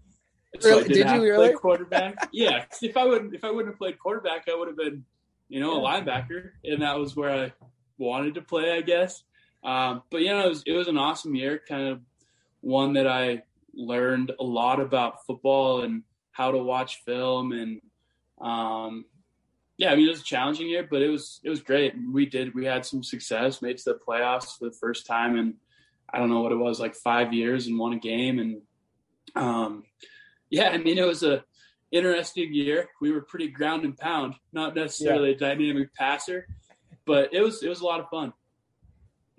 So 0.61 0.71
really? 0.71 0.89
Did 0.89 1.11
you 1.11 1.23
really? 1.23 1.53
quarterback? 1.53 2.29
yeah. 2.33 2.65
If 2.83 2.97
I 2.97 3.05
wouldn't, 3.05 3.35
if 3.35 3.45
I 3.45 3.51
wouldn't 3.51 3.75
have 3.75 3.79
played 3.79 3.99
quarterback, 3.99 4.47
I 4.49 4.55
would 4.55 4.69
have 4.69 4.77
been, 4.77 5.05
you 5.49 5.61
know, 5.61 5.79
a 5.79 5.89
linebacker, 5.89 6.51
and 6.65 6.83
that 6.83 6.99
was 6.99 7.17
where 7.17 7.31
I 7.31 7.53
wanted 7.99 8.35
to 8.35 8.43
play, 8.43 8.73
I 8.73 8.81
guess. 8.81 9.23
Um, 9.67 10.03
but 10.11 10.23
you 10.23 10.29
know, 10.29 10.47
it 10.47 10.49
was 10.49 10.63
it 10.65 10.73
was 10.73 10.87
an 10.87 10.97
awesome 10.97 11.35
year, 11.35 11.61
kind 11.69 11.89
of 11.89 12.01
one 12.61 12.93
that 12.93 13.09
I 13.09 13.43
learned 13.75 14.33
a 14.39 14.45
lot 14.45 14.81
about 14.81 15.27
football 15.27 15.83
and 15.83 16.05
how 16.31 16.53
to 16.53 16.59
watch 16.59 17.03
film, 17.05 17.51
and 17.51 17.81
um, 18.41 19.05
yeah, 19.77 19.91
I 19.91 19.97
mean, 19.97 20.07
it 20.07 20.11
was 20.11 20.21
a 20.21 20.25
challenging 20.25 20.69
year, 20.69 20.87
but 20.89 21.03
it 21.03 21.09
was 21.09 21.41
it 21.43 21.51
was 21.51 21.61
great. 21.61 21.95
We 22.13 22.27
did 22.27 22.55
we 22.55 22.65
had 22.65 22.87
some 22.87 23.03
success, 23.03 23.61
made 23.61 23.79
to 23.79 23.85
the 23.93 23.99
playoffs 24.07 24.57
for 24.57 24.67
the 24.67 24.77
first 24.77 25.05
time, 25.05 25.37
and 25.37 25.55
I 26.09 26.19
don't 26.19 26.31
know 26.31 26.43
what 26.43 26.53
it 26.53 26.57
was 26.57 26.79
like 26.79 26.95
five 26.95 27.33
years 27.33 27.67
and 27.67 27.77
won 27.77 27.93
a 27.93 27.99
game, 27.99 28.39
and 28.39 28.63
um, 29.35 29.83
yeah, 30.49 30.69
I 30.69 30.79
mean, 30.79 30.97
it 30.97 31.07
was 31.07 31.25
a 31.25 31.45
interesting 31.91 32.55
year. 32.55 32.89
We 33.01 33.11
were 33.11 33.23
pretty 33.23 33.49
ground 33.49 33.85
and 33.85 33.99
pound, 33.99 34.35
not 34.53 34.77
necessarily 34.77 35.31
yeah. 35.31 35.37
a 35.37 35.39
dynamic 35.39 35.93
passer, 35.93 36.47
but 37.05 37.35
it 37.35 37.41
was 37.41 37.65
it 37.65 37.69
was 37.69 37.81
a 37.81 37.85
lot 37.85 37.99
of 37.99 38.09
fun. 38.11 38.33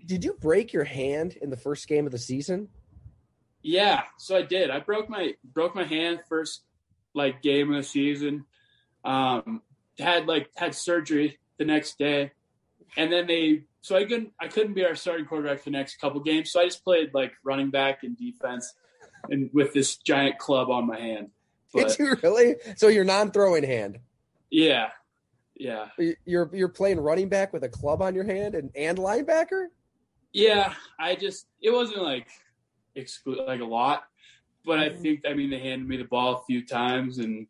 Did 0.05 0.23
you 0.23 0.33
break 0.33 0.73
your 0.73 0.83
hand 0.83 1.37
in 1.41 1.49
the 1.49 1.57
first 1.57 1.87
game 1.87 2.05
of 2.05 2.11
the 2.11 2.17
season? 2.17 2.69
Yeah, 3.61 4.03
so 4.17 4.37
I 4.37 4.43
did. 4.43 4.69
I 4.69 4.79
broke 4.79 5.09
my 5.09 5.33
broke 5.43 5.75
my 5.75 5.83
hand 5.83 6.19
first 6.29 6.61
like 7.13 7.41
game 7.41 7.71
of 7.71 7.77
the 7.77 7.83
season. 7.83 8.45
Um, 9.03 9.61
had 9.99 10.27
like 10.27 10.49
had 10.55 10.75
surgery 10.75 11.39
the 11.57 11.65
next 11.65 11.97
day, 11.97 12.31
and 12.95 13.11
then 13.11 13.27
they 13.27 13.63
so 13.81 13.95
I 13.95 14.05
couldn't 14.05 14.31
I 14.39 14.47
couldn't 14.47 14.73
be 14.73 14.85
our 14.85 14.95
starting 14.95 15.25
quarterback 15.25 15.59
for 15.59 15.65
the 15.65 15.71
next 15.71 15.99
couple 15.99 16.19
games. 16.21 16.51
So 16.51 16.61
I 16.61 16.65
just 16.65 16.83
played 16.83 17.13
like 17.13 17.33
running 17.43 17.69
back 17.69 18.03
and 18.03 18.17
defense 18.17 18.73
and 19.29 19.49
with 19.53 19.73
this 19.73 19.97
giant 19.97 20.37
club 20.37 20.69
on 20.69 20.87
my 20.87 20.99
hand. 20.99 21.29
But, 21.73 21.89
Did 21.89 21.99
you 21.99 22.15
really? 22.23 22.55
So 22.75 22.87
your 22.87 23.03
non-throwing 23.03 23.63
hand? 23.63 23.99
Yeah, 24.49 24.89
yeah. 25.55 25.87
You're 26.25 26.49
you're 26.53 26.69
playing 26.69 26.99
running 26.99 27.29
back 27.29 27.53
with 27.53 27.63
a 27.63 27.69
club 27.69 28.01
on 28.01 28.15
your 28.15 28.23
hand 28.23 28.55
and 28.55 28.71
and 28.75 28.97
linebacker. 28.97 29.67
Yeah, 30.37 30.71
I 30.99 31.15
just 31.15 31.47
it 31.63 31.71
wasn't 31.71 32.03
like 32.03 32.27
exclude 32.93 33.39
like 33.47 33.59
a 33.59 33.65
lot, 33.65 34.03
but 34.63 34.77
I 34.77 34.89
mm-hmm. 34.89 35.01
think 35.01 35.21
I 35.27 35.33
mean 35.33 35.49
they 35.49 35.57
handed 35.57 35.87
me 35.87 35.97
the 35.97 36.03
ball 36.03 36.35
a 36.35 36.45
few 36.45 36.63
times 36.63 37.17
and 37.17 37.47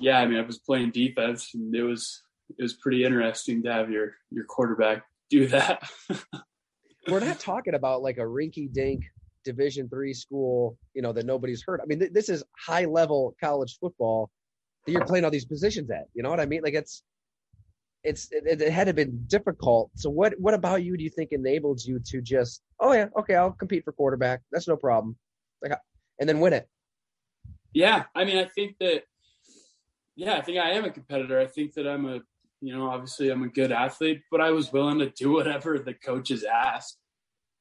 yeah, 0.00 0.18
I 0.18 0.26
mean 0.26 0.38
I 0.38 0.42
was 0.42 0.58
playing 0.58 0.90
defense 0.90 1.52
and 1.54 1.74
it 1.74 1.82
was 1.82 2.22
it 2.58 2.62
was 2.62 2.74
pretty 2.74 3.04
interesting 3.04 3.62
to 3.62 3.72
have 3.72 3.90
your 3.90 4.16
your 4.30 4.44
quarterback 4.44 5.02
do 5.30 5.46
that. 5.46 5.82
We're 7.08 7.20
not 7.20 7.40
talking 7.40 7.72
about 7.72 8.02
like 8.02 8.18
a 8.18 8.20
rinky 8.20 8.70
dink 8.70 9.02
division 9.42 9.88
three 9.88 10.12
school 10.12 10.76
you 10.92 11.00
know 11.00 11.14
that 11.14 11.24
nobody's 11.24 11.62
heard 11.62 11.80
i 11.80 11.86
mean 11.86 11.98
th- 11.98 12.12
this 12.12 12.28
is 12.28 12.44
high 12.58 12.84
level 12.84 13.34
college 13.40 13.78
football 13.80 14.30
that 14.84 14.92
you're 14.92 15.06
playing 15.06 15.24
all 15.24 15.30
these 15.30 15.46
positions 15.46 15.90
at 15.90 16.08
you 16.12 16.22
know 16.22 16.28
what 16.28 16.38
i 16.38 16.44
mean 16.44 16.60
like 16.62 16.74
it's 16.74 17.02
it's 18.02 18.28
it, 18.30 18.60
it 18.60 18.72
had 18.72 18.86
to 18.86 18.94
been 18.94 19.24
difficult 19.26 19.90
so 19.94 20.08
what 20.08 20.34
what 20.38 20.54
about 20.54 20.82
you 20.82 20.96
do 20.96 21.04
you 21.04 21.10
think 21.10 21.32
enabled 21.32 21.82
you 21.84 21.98
to 21.98 22.20
just 22.20 22.62
oh 22.80 22.92
yeah 22.92 23.06
okay 23.18 23.34
i'll 23.34 23.52
compete 23.52 23.84
for 23.84 23.92
quarterback 23.92 24.40
that's 24.50 24.68
no 24.68 24.76
problem 24.76 25.16
like 25.62 25.72
and 26.18 26.28
then 26.28 26.40
win 26.40 26.52
it 26.52 26.68
yeah 27.72 28.04
i 28.14 28.24
mean 28.24 28.38
i 28.38 28.44
think 28.44 28.76
that 28.80 29.02
yeah 30.16 30.34
i 30.34 30.40
think 30.40 30.58
i 30.58 30.70
am 30.70 30.84
a 30.84 30.90
competitor 30.90 31.38
i 31.38 31.46
think 31.46 31.74
that 31.74 31.86
i'm 31.86 32.06
a 32.06 32.20
you 32.60 32.74
know 32.76 32.88
obviously 32.88 33.30
i'm 33.30 33.42
a 33.42 33.48
good 33.48 33.72
athlete 33.72 34.22
but 34.30 34.40
i 34.40 34.50
was 34.50 34.72
willing 34.72 34.98
to 34.98 35.10
do 35.10 35.32
whatever 35.32 35.78
the 35.78 35.94
coaches 35.94 36.44
asked 36.44 36.98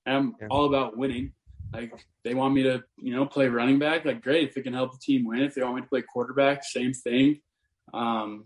i'm 0.06 0.36
yeah. 0.40 0.48
all 0.50 0.66
about 0.66 0.98
winning 0.98 1.34
like 1.74 1.94
they 2.24 2.34
want 2.34 2.54
me 2.54 2.64
to, 2.64 2.84
you 2.98 3.14
know, 3.14 3.26
play 3.26 3.48
running 3.48 3.80
back. 3.80 4.06
Like 4.06 4.22
great 4.22 4.50
if 4.50 4.58
it 4.58 4.64
can 4.64 4.74
help 4.74 4.92
the 4.92 5.00
team 5.00 5.26
win. 5.26 5.42
If 5.42 5.56
they 5.56 5.62
want 5.62 5.76
me 5.76 5.82
to 5.82 5.88
play 5.88 6.02
quarterback, 6.02 6.64
same 6.64 6.94
thing. 6.94 7.42
Um, 7.94 8.46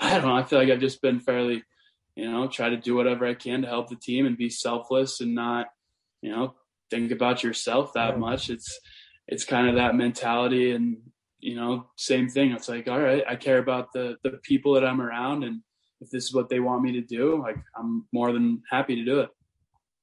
I 0.00 0.14
don't 0.14 0.28
know. 0.28 0.36
I 0.36 0.44
feel 0.44 0.58
like 0.58 0.70
I've 0.70 0.80
just 0.80 1.02
been 1.02 1.20
fairly, 1.20 1.62
you 2.16 2.30
know, 2.30 2.48
try 2.48 2.68
to 2.68 2.76
do 2.76 2.94
whatever 2.94 3.26
I 3.26 3.34
can 3.34 3.62
to 3.62 3.68
help 3.68 3.88
the 3.88 3.96
team 3.96 4.26
and 4.26 4.36
be 4.36 4.50
selfless 4.50 5.20
and 5.20 5.34
not, 5.34 5.66
you 6.22 6.30
know, 6.30 6.54
think 6.90 7.12
about 7.12 7.42
yourself 7.42 7.92
that 7.94 8.18
much. 8.18 8.50
It's 8.50 8.80
it's 9.26 9.44
kind 9.44 9.68
of 9.68 9.76
that 9.76 9.94
mentality 9.94 10.72
and 10.72 10.98
you 11.40 11.56
know, 11.56 11.90
same 11.96 12.28
thing. 12.28 12.52
It's 12.52 12.70
like, 12.70 12.88
all 12.88 13.00
right, 13.00 13.22
I 13.28 13.36
care 13.36 13.58
about 13.58 13.92
the 13.92 14.16
the 14.22 14.38
people 14.42 14.74
that 14.74 14.84
I'm 14.84 15.00
around 15.00 15.44
and 15.44 15.60
if 16.00 16.10
this 16.10 16.24
is 16.24 16.34
what 16.34 16.48
they 16.48 16.60
want 16.60 16.82
me 16.82 16.92
to 16.92 17.00
do, 17.00 17.40
like 17.40 17.56
I'm 17.76 18.06
more 18.12 18.32
than 18.32 18.62
happy 18.70 18.96
to 18.96 19.04
do 19.04 19.20
it. 19.20 19.30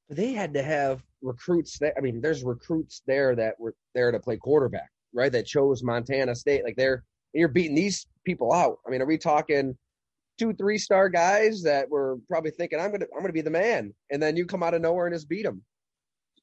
They 0.10 0.34
had 0.34 0.54
to 0.56 0.64
have 0.64 1.02
recruits 1.22 1.78
there. 1.80 1.94
I 1.98 2.02
mean, 2.02 2.22
there's 2.22 2.44
recruits 2.44 3.02
there 3.08 3.36
that 3.36 3.60
were 3.60 3.76
there 3.94 4.12
to 4.12 4.20
play 4.20 4.38
quarterback, 4.38 4.90
right? 5.14 5.32
That 5.32 5.46
chose 5.46 5.84
Montana 5.84 6.36
State. 6.36 6.64
Like 6.64 6.76
they're 6.76 7.04
you're 7.34 7.48
beating 7.48 7.76
these 7.76 8.06
people 8.26 8.54
out. 8.54 8.80
I 8.86 8.92
mean, 8.92 9.02
are 9.02 9.06
we 9.06 9.18
talking 9.18 9.78
two, 10.38 10.54
three 10.54 10.78
star 10.78 11.10
guys 11.10 11.64
that 11.64 11.90
were 11.90 12.18
probably 12.28 12.52
thinking, 12.52 12.80
I'm 12.80 12.92
gonna 12.92 13.06
I'm 13.16 13.22
gonna 13.22 13.34
be 13.34 13.42
the 13.42 13.50
man. 13.50 13.94
And 14.10 14.22
then 14.22 14.36
you 14.36 14.46
come 14.46 14.64
out 14.64 14.74
of 14.74 14.82
nowhere 14.82 15.08
and 15.08 15.16
just 15.16 15.30
beat 15.30 15.44
them. 15.44 15.64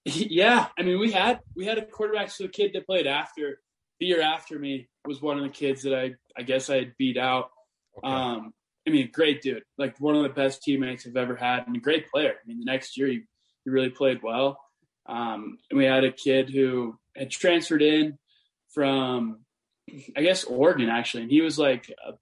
Yeah. 0.05 0.69
I 0.79 0.83
mean 0.83 0.99
we 0.99 1.13
had 1.13 1.41
we 1.55 1.67
had 1.67 1.79
a 1.79 1.85
quarterback, 1.85 2.31
so 2.31 2.45
the 2.45 2.51
kid 2.51 2.71
that 2.75 2.87
played 2.87 3.07
after 3.07 3.61
the 4.01 4.07
year 4.07 4.23
after 4.23 4.59
me 4.59 4.89
was 5.05 5.21
one 5.21 5.37
of 5.37 5.43
the 5.43 5.51
kids 5.51 5.83
that 5.83 5.95
I 5.95 6.15
I 6.37 6.43
guess 6.43 6.71
I 6.71 6.77
had 6.77 6.97
beat 6.97 7.19
out. 7.19 7.51
Okay. 7.99 8.09
Um 8.09 8.55
I 8.87 8.91
mean, 8.91 9.11
great 9.13 9.43
dude, 9.43 9.65
like 9.77 10.01
one 10.01 10.17
of 10.17 10.23
the 10.23 10.31
best 10.31 10.63
teammates 10.63 11.07
I've 11.07 11.17
ever 11.17 11.37
had, 11.37 11.67
and 11.67 11.77
a 11.77 11.81
great 11.81 12.11
player. 12.11 12.33
I 12.43 12.47
mean, 12.47 12.59
the 12.59 12.65
next 12.65 12.97
year 12.97 13.09
he, 13.09 13.21
he 13.65 13.71
really 13.71 13.91
played 13.91 14.23
well. 14.23 14.59
Um, 15.07 15.59
and 15.71 15.77
we 15.77 15.85
had 15.85 16.05
a 16.05 16.13
kid 16.13 16.49
who 16.49 16.99
had 17.15 17.31
transferred 17.31 17.83
in 17.83 18.19
from, 18.73 19.41
I 20.17 20.23
guess, 20.23 20.45
Oregon 20.45 20.89
actually, 20.89 21.25
and 21.25 21.33
he 21.33 21.41
was 21.41 21.59
like 21.59 21.91
a 22.07 22.13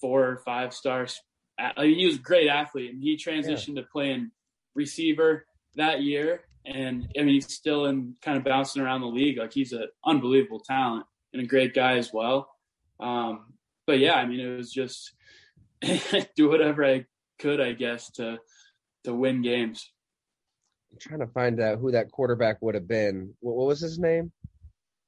four 0.00 0.28
or 0.28 0.36
five 0.38 0.74
stars. 0.74 1.20
I 1.58 1.84
mean, 1.84 1.98
he 1.98 2.06
was 2.06 2.16
a 2.16 2.20
great 2.20 2.48
athlete, 2.48 2.92
and 2.92 3.02
he 3.02 3.16
transitioned 3.16 3.76
yeah. 3.76 3.82
to 3.82 3.88
playing 3.90 4.30
receiver 4.74 5.46
that 5.76 6.02
year. 6.02 6.42
And 6.64 7.08
I 7.18 7.22
mean, 7.22 7.34
he's 7.34 7.52
still 7.52 7.86
in 7.86 8.16
kind 8.22 8.36
of 8.36 8.44
bouncing 8.44 8.82
around 8.82 9.00
the 9.00 9.06
league. 9.06 9.38
Like 9.38 9.52
he's 9.52 9.72
an 9.72 9.88
unbelievable 10.04 10.60
talent 10.60 11.06
and 11.32 11.42
a 11.42 11.46
great 11.46 11.74
guy 11.74 11.96
as 11.96 12.12
well. 12.12 12.48
Um, 13.00 13.54
but 13.86 13.98
yeah, 13.98 14.14
I 14.14 14.26
mean, 14.26 14.40
it 14.40 14.56
was 14.56 14.72
just 14.72 15.12
do 16.36 16.48
whatever 16.48 16.84
I 16.84 17.06
could, 17.38 17.60
I 17.60 17.72
guess, 17.72 18.10
to 18.12 18.38
to 19.04 19.14
win 19.14 19.42
games. 19.42 19.90
I'm 20.92 20.98
trying 20.98 21.20
to 21.20 21.32
find 21.32 21.60
out 21.60 21.78
who 21.78 21.92
that 21.92 22.10
quarterback 22.10 22.60
would 22.60 22.74
have 22.74 22.88
been. 22.88 23.34
What, 23.40 23.56
what 23.56 23.66
was 23.66 23.80
his 23.80 23.98
name? 23.98 24.32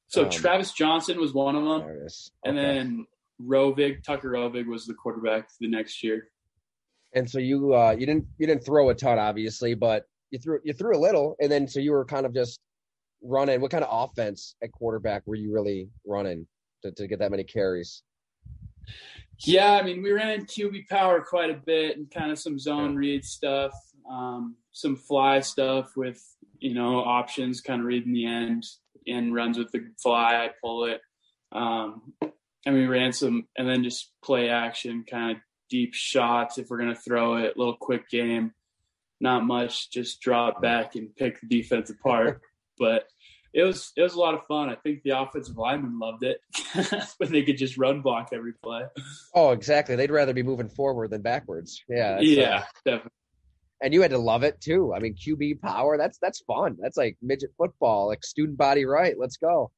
So 0.09 0.25
um, 0.25 0.31
Travis 0.31 0.73
Jonsen 0.73 1.17
was 1.17 1.35
one 1.35 1.55
of 1.55 1.65
them, 1.65 1.83
okay. 1.83 2.07
and 2.45 2.57
then 2.57 3.07
Rovig 3.43 4.03
Tucker 4.03 4.31
Rovig 4.31 4.67
was 4.67 4.87
the 4.87 4.95
quarterback 4.95 5.50
the 5.61 5.69
next 5.69 6.03
year. 6.03 6.31
And 7.15 7.29
so 7.29 7.38
you 7.38 7.75
uh, 7.75 7.95
you 7.99 8.07
didn't 8.07 8.27
you 8.38 8.47
didn't 8.47 8.65
throw 8.65 8.88
a 8.88 8.95
ton, 8.95 9.19
obviously, 9.19 9.75
but 9.75 10.05
you 10.31 10.38
threw 10.38 10.61
you 10.65 10.73
threw 10.73 10.97
a 10.97 11.00
little, 11.00 11.37
and 11.41 11.53
then 11.53 11.69
so 11.69 11.81
you 11.81 11.93
were 11.93 12.05
kind 12.05 12.27
of 12.27 12.35
just 12.35 12.59
running. 13.23 13.61
What 13.61 13.71
kind 13.71 13.85
of 13.85 14.11
offense 14.11 14.55
at 14.62 14.73
quarterback 14.73 15.23
were 15.27 15.37
you 15.37 15.53
really 15.53 15.88
running 16.07 16.47
to, 16.83 16.91
to 16.93 17.07
get 17.07 17.19
that 17.19 17.31
many 17.31 17.45
carries? 17.45 18.03
Yeah, 19.41 19.75
I 19.75 19.83
mean, 19.83 20.03
we 20.03 20.11
ran 20.11 20.47
QB 20.47 20.88
power 20.88 21.21
quite 21.21 21.50
a 21.50 21.55
bit 21.55 21.97
and 21.97 22.11
kind 22.11 22.33
of 22.33 22.38
some 22.38 22.59
zone 22.59 22.97
read 22.97 23.25
stuff, 23.25 23.73
um, 24.11 24.57
some 24.73 24.97
fly 24.97 25.41
stuff 25.41 25.97
with, 25.97 26.21
you 26.59 26.75
know, 26.75 26.99
options, 26.99 27.61
kind 27.61 27.81
of 27.81 27.87
reading 27.87 28.12
the 28.12 28.27
end 28.27 28.65
and 29.09 29.35
runs 29.35 29.59
with 29.59 29.71
the 29.73 29.81
fly. 30.03 30.37
I 30.37 30.50
pull 30.62 30.85
it. 30.85 31.00
Um, 31.53 32.15
and 32.67 32.75
we 32.75 32.87
ran 32.87 33.12
some, 33.12 33.47
and 33.57 33.69
then 33.69 33.83
just 33.83 34.12
play 34.23 34.49
action, 34.49 35.05
kind 35.09 35.33
of 35.33 35.43
deep 35.71 35.95
shots 35.95 36.59
if 36.59 36.69
we're 36.69 36.79
going 36.79 36.95
to 36.95 37.00
throw 37.00 37.37
it, 37.37 37.57
little 37.57 37.77
quick 37.77 38.09
game. 38.09 38.53
Not 39.21 39.45
much, 39.45 39.91
just 39.91 40.21
drop 40.21 40.62
back 40.62 40.95
and 40.95 41.15
pick 41.17 41.41
the 41.41 41.49
defense 41.49 41.91
apart. 41.91 42.41
but 42.79 43.09
it 43.53 43.62
was 43.62 43.93
it 43.97 44.03
was 44.03 44.15
a 44.15 44.21
lot 44.21 44.35
of 44.35 44.47
fun. 44.47 44.69
I 44.69 44.77
think 44.77 45.03
the 45.03 45.19
offensive 45.19 45.57
linemen 45.57 45.99
loved 45.99 46.23
it 46.23 46.41
when 47.19 47.33
they 47.33 47.43
could 47.43 47.57
just 47.57 47.79
run 47.79 48.03
block 48.03 48.29
every 48.33 48.53
play. 48.62 48.83
Oh, 49.35 49.50
exactly. 49.50 49.97
They'd 49.97 50.11
rather 50.11 50.35
be 50.35 50.43
moving 50.43 50.69
forward 50.69 51.11
than 51.11 51.23
backwards. 51.23 51.83
Yeah. 51.88 52.21
Yeah, 52.21 52.59
uh, 52.59 52.65
definitely. 52.85 53.11
And 53.81 53.95
you 53.95 54.03
had 54.03 54.11
to 54.11 54.19
love 54.19 54.43
it 54.43 54.61
too. 54.61 54.93
I 54.95 54.99
mean, 54.99 55.15
QB 55.15 55.61
power. 55.61 55.97
That's 55.97 56.19
that's 56.19 56.41
fun. 56.41 56.77
That's 56.81 56.97
like 56.97 57.17
midget 57.23 57.51
football, 57.57 58.09
like 58.09 58.25
student 58.25 58.59
body 58.59 58.85
right. 58.85 59.15
Let's 59.19 59.37
go. 59.37 59.71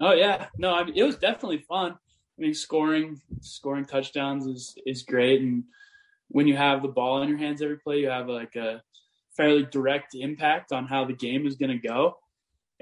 Oh 0.00 0.12
yeah, 0.12 0.46
no, 0.56 0.74
I 0.74 0.84
mean 0.84 0.94
it 0.96 1.02
was 1.02 1.16
definitely 1.16 1.64
fun. 1.68 1.92
I 1.92 2.42
mean, 2.42 2.54
scoring 2.54 3.20
scoring 3.40 3.84
touchdowns 3.84 4.46
is 4.46 4.74
is 4.86 5.02
great, 5.02 5.40
and 5.40 5.64
when 6.28 6.46
you 6.46 6.56
have 6.56 6.82
the 6.82 6.88
ball 6.88 7.22
in 7.22 7.28
your 7.28 7.38
hands 7.38 7.60
every 7.60 7.78
play, 7.78 7.98
you 7.98 8.08
have 8.08 8.28
like 8.28 8.54
a 8.56 8.82
fairly 9.36 9.64
direct 9.64 10.14
impact 10.14 10.72
on 10.72 10.86
how 10.86 11.04
the 11.04 11.12
game 11.12 11.46
is 11.46 11.56
going 11.56 11.70
to 11.70 11.88
go 11.88 12.16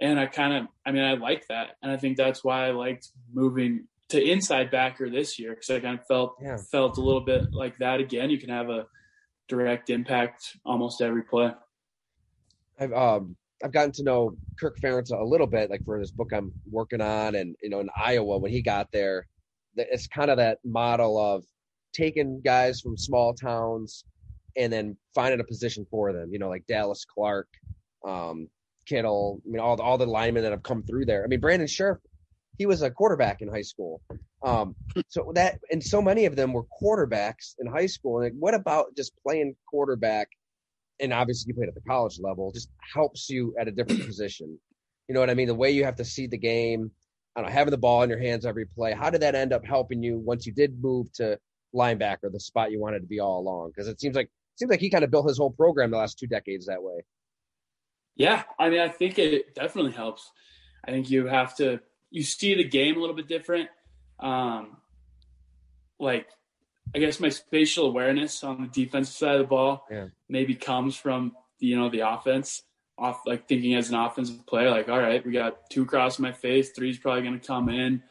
and 0.00 0.18
I 0.18 0.26
kind 0.26 0.54
of, 0.54 0.66
I 0.86 0.92
mean, 0.92 1.04
I 1.04 1.14
like 1.14 1.46
that, 1.48 1.70
and 1.82 1.90
I 1.90 1.96
think 1.96 2.16
that's 2.16 2.44
why 2.44 2.68
I 2.68 2.70
liked 2.70 3.08
moving 3.32 3.86
to 4.10 4.22
inside 4.22 4.70
backer 4.70 5.10
this 5.10 5.38
year 5.38 5.50
because 5.50 5.68
I 5.70 5.80
kind 5.80 5.98
of 5.98 6.06
felt 6.06 6.36
yeah. 6.40 6.56
felt 6.70 6.96
a 6.96 7.02
little 7.02 7.20
bit 7.20 7.52
like 7.52 7.76
that 7.78 8.00
again. 8.00 8.30
You 8.30 8.38
can 8.38 8.48
have 8.48 8.70
a 8.70 8.86
direct 9.48 9.90
impact 9.90 10.56
almost 10.64 11.00
every 11.00 11.22
play. 11.22 11.50
I've 12.78 12.92
um 12.92 13.36
I've 13.64 13.72
gotten 13.72 13.92
to 13.92 14.04
know 14.04 14.36
Kirk 14.58 14.78
Ferentz 14.80 15.10
a 15.10 15.24
little 15.24 15.46
bit, 15.46 15.70
like 15.70 15.84
for 15.84 15.98
this 15.98 16.12
book 16.12 16.30
I'm 16.32 16.52
working 16.70 17.00
on, 17.00 17.34
and 17.34 17.56
you 17.62 17.70
know, 17.70 17.80
in 17.80 17.88
Iowa 17.96 18.38
when 18.38 18.52
he 18.52 18.62
got 18.62 18.92
there, 18.92 19.26
it's 19.76 20.06
kind 20.06 20.30
of 20.30 20.36
that 20.36 20.58
model 20.64 21.18
of 21.18 21.44
taking 21.92 22.40
guys 22.44 22.80
from 22.80 22.96
small 22.96 23.34
towns 23.34 24.04
and 24.56 24.72
then 24.72 24.96
finding 25.14 25.40
a 25.40 25.44
position 25.44 25.86
for 25.90 26.12
them. 26.12 26.28
You 26.32 26.38
know, 26.38 26.48
like 26.48 26.66
Dallas 26.66 27.04
Clark, 27.04 27.48
um, 28.06 28.48
Kittle, 28.86 29.40
I 29.44 29.50
mean, 29.50 29.60
all 29.60 29.76
the, 29.76 29.82
all 29.82 29.98
the 29.98 30.06
linemen 30.06 30.44
that 30.44 30.52
have 30.52 30.62
come 30.62 30.82
through 30.82 31.06
there. 31.06 31.24
I 31.24 31.26
mean, 31.26 31.40
Brandon 31.40 31.68
Scherff, 31.68 31.98
he 32.58 32.66
was 32.66 32.82
a 32.82 32.90
quarterback 32.90 33.40
in 33.40 33.48
high 33.48 33.62
school. 33.62 34.02
Um, 34.42 34.74
so 35.08 35.32
that, 35.34 35.60
and 35.70 35.82
so 35.82 36.02
many 36.02 36.26
of 36.26 36.36
them 36.36 36.52
were 36.52 36.64
quarterbacks 36.82 37.54
in 37.58 37.66
high 37.66 37.86
school. 37.86 38.20
And 38.20 38.38
what 38.38 38.54
about 38.54 38.94
just 38.96 39.12
playing 39.24 39.54
quarterback? 39.66 40.28
And 41.00 41.12
obviously, 41.12 41.48
you 41.48 41.54
played 41.54 41.68
at 41.68 41.76
the 41.76 41.88
college 41.88 42.18
level, 42.20 42.50
just 42.52 42.70
helps 42.92 43.30
you 43.30 43.54
at 43.58 43.68
a 43.68 43.70
different 43.70 44.04
position. 44.06 44.58
You 45.08 45.14
know 45.14 45.20
what 45.20 45.30
I 45.30 45.34
mean? 45.34 45.46
The 45.46 45.54
way 45.54 45.70
you 45.70 45.84
have 45.84 45.96
to 45.96 46.04
see 46.04 46.26
the 46.26 46.36
game, 46.36 46.90
I 47.34 47.40
don't 47.40 47.48
know, 47.48 47.54
having 47.54 47.70
the 47.70 47.78
ball 47.78 48.02
in 48.02 48.10
your 48.10 48.18
hands 48.18 48.44
every 48.44 48.66
play. 48.66 48.92
How 48.92 49.08
did 49.08 49.22
that 49.22 49.36
end 49.36 49.52
up 49.52 49.64
helping 49.64 50.02
you 50.02 50.18
once 50.18 50.44
you 50.44 50.52
did 50.52 50.82
move 50.82 51.10
to 51.14 51.38
linebacker, 51.74 52.32
the 52.32 52.40
spot 52.40 52.72
you 52.72 52.80
wanted 52.80 53.00
to 53.00 53.06
be 53.06 53.20
all 53.20 53.38
along? 53.38 53.70
Because 53.74 53.88
it 53.88 54.00
seems 54.00 54.16
like 54.16 54.26
it 54.26 54.58
seems 54.58 54.70
like 54.70 54.80
he 54.80 54.90
kind 54.90 55.04
of 55.04 55.10
built 55.12 55.28
his 55.28 55.38
whole 55.38 55.52
program 55.52 55.92
the 55.92 55.96
last 55.96 56.18
two 56.18 56.26
decades 56.26 56.66
that 56.66 56.82
way. 56.82 57.04
Yeah, 58.16 58.42
I 58.58 58.68
mean, 58.68 58.80
I 58.80 58.88
think 58.88 59.20
it 59.20 59.54
definitely 59.54 59.92
helps. 59.92 60.28
I 60.84 60.90
think 60.90 61.08
you 61.08 61.26
have 61.26 61.54
to 61.56 61.80
you 62.10 62.22
see 62.22 62.54
the 62.54 62.64
game 62.64 62.96
a 62.96 63.00
little 63.00 63.16
bit 63.16 63.28
different. 63.28 63.68
Um, 64.18 64.76
like, 65.98 66.28
I 66.94 66.98
guess 66.98 67.20
my 67.20 67.28
spatial 67.28 67.86
awareness 67.86 68.42
on 68.42 68.62
the 68.62 68.68
defensive 68.68 69.14
side 69.14 69.34
of 69.34 69.40
the 69.40 69.46
ball 69.46 69.86
yeah. 69.90 70.06
maybe 70.28 70.54
comes 70.54 70.96
from 70.96 71.36
you 71.58 71.76
know 71.76 71.88
the 71.88 72.00
offense. 72.00 72.62
Off 73.00 73.20
like 73.26 73.46
thinking 73.46 73.76
as 73.76 73.90
an 73.90 73.94
offensive 73.94 74.44
player, 74.44 74.70
like, 74.70 74.88
all 74.88 74.98
right, 74.98 75.24
we 75.24 75.30
got 75.30 75.70
two 75.70 75.82
across 75.82 76.18
my 76.18 76.32
face, 76.32 76.70
three's 76.70 76.98
probably 76.98 77.22
going 77.22 77.38
to 77.38 77.46
come 77.46 77.68
in. 77.68 78.02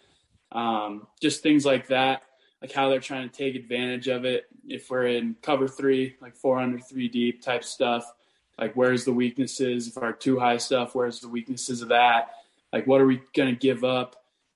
Um, 0.53 1.07
just 1.21 1.43
things 1.43 1.65
like 1.65 1.88
that, 1.88 2.21
like 2.62 2.71
how 2.71 2.88
they're 2.88 3.01
trying 3.01 3.27
to 3.29 3.36
take 3.36 3.55
advantage 3.55 4.07
of 4.07 4.23
it. 4.23 4.45
If 4.65 4.89
we're 4.89 5.07
in 5.07 5.36
cover 5.41 5.67
three, 5.67 6.15
like 6.21 6.38
four 6.38 6.57
under 6.57 6.79
three 6.79 7.10
deep 7.10 7.41
type 7.41 7.65
stuff, 7.65 8.10
like, 8.57 8.75
where's 8.75 9.05
the 9.05 9.12
weaknesses? 9.12 9.88
If 9.88 9.97
our 9.97 10.13
two 10.13 10.39
high 10.39 10.55
stuff, 10.55 10.95
where's 10.95 11.19
the 11.19 11.27
weaknesses 11.29 11.81
of 11.81 11.89
that? 11.89 12.31
Like, 12.73 12.88
what 12.88 13.01
are 13.01 13.06
we 13.06 13.21
going 13.36 13.53
to 13.53 13.60
give 13.60 13.84
up? 13.84 14.15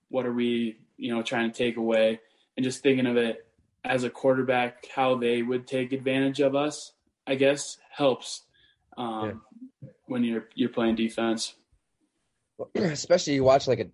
What 0.10 0.26
are 0.26 0.34
we, 0.34 0.78
you 0.97 1.13
know, 1.13 1.21
trying 1.21 1.52
to 1.52 1.58
take 1.58 1.78
away? 1.78 2.19
And 2.58 2.63
just 2.63 2.84
thinking 2.84 3.06
of 3.06 3.17
it 3.17 3.45
as 3.84 4.04
a 4.04 4.10
quarterback, 4.10 4.86
how 4.93 5.15
they 5.15 5.41
would 5.41 5.67
take 5.67 5.93
advantage 5.93 6.39
of 6.39 6.56
us, 6.56 6.91
I 7.26 7.36
guess, 7.36 7.78
helps 7.89 8.43
um, 8.97 9.41
yeah. 9.82 9.89
when 10.06 10.24
you're 10.24 10.45
you're 10.56 10.69
playing 10.69 10.95
defense. 10.95 11.56
Especially 12.76 13.34
you 13.34 13.43
watch 13.43 13.67
like 13.67 13.80
a, 13.80 13.88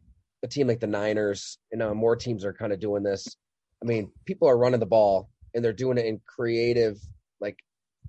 a 0.43 0.47
team 0.47 0.67
like 0.67 0.80
the 0.80 0.88
Niners, 0.88 1.58
you 1.71 1.77
know, 1.77 1.93
more 1.93 2.15
teams 2.15 2.43
are 2.43 2.53
kind 2.53 2.73
of 2.73 2.80
doing 2.80 3.03
this. 3.03 3.27
I 3.82 3.86
mean, 3.86 4.12
people 4.25 4.47
are 4.47 4.58
running 4.58 4.80
the 4.80 4.86
ball 4.86 5.30
and 5.53 5.63
they're 5.63 5.73
doing 5.73 5.97
it 5.97 6.06
in 6.06 6.19
creative, 6.25 6.97
like 7.39 7.60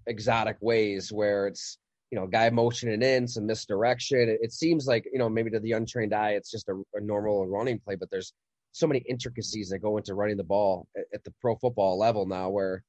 exotic 0.07 0.57
ways 0.61 1.13
where 1.13 1.47
it's 1.47 1.79
you 2.11 2.19
know, 2.19 2.27
guy 2.27 2.49
motioning 2.51 3.03
in, 3.03 3.29
some 3.29 3.47
misdirection. 3.47 4.29
It, 4.29 4.39
it, 4.43 4.53
seems 4.53 4.87
like, 4.87 5.07
you 5.13 5.19
know, 5.19 5.29
maybe 5.29 5.51
to 5.51 5.61
the 5.61 5.73
untrained 5.73 6.15
eye, 6.15 6.33
it's 6.33 6.51
just 6.51 6.69
a, 6.69 6.83
a, 6.95 7.01
normal 7.01 7.47
running 7.47 7.79
play, 7.79 7.97
but 7.97 8.11
there's 8.11 8.33
so 8.73 8.87
many 8.87 9.01
intricacies 9.01 9.69
that 9.71 9.81
go 9.81 9.99
into 9.99 10.15
running 10.15 10.37
the 10.37 10.45
ball 10.45 10.87
at, 10.97 11.05
at, 11.13 11.25
the 11.25 11.35
pro 11.41 11.57
football 11.57 11.99
level 11.99 12.27
now 12.27 12.49
where, 12.49 12.83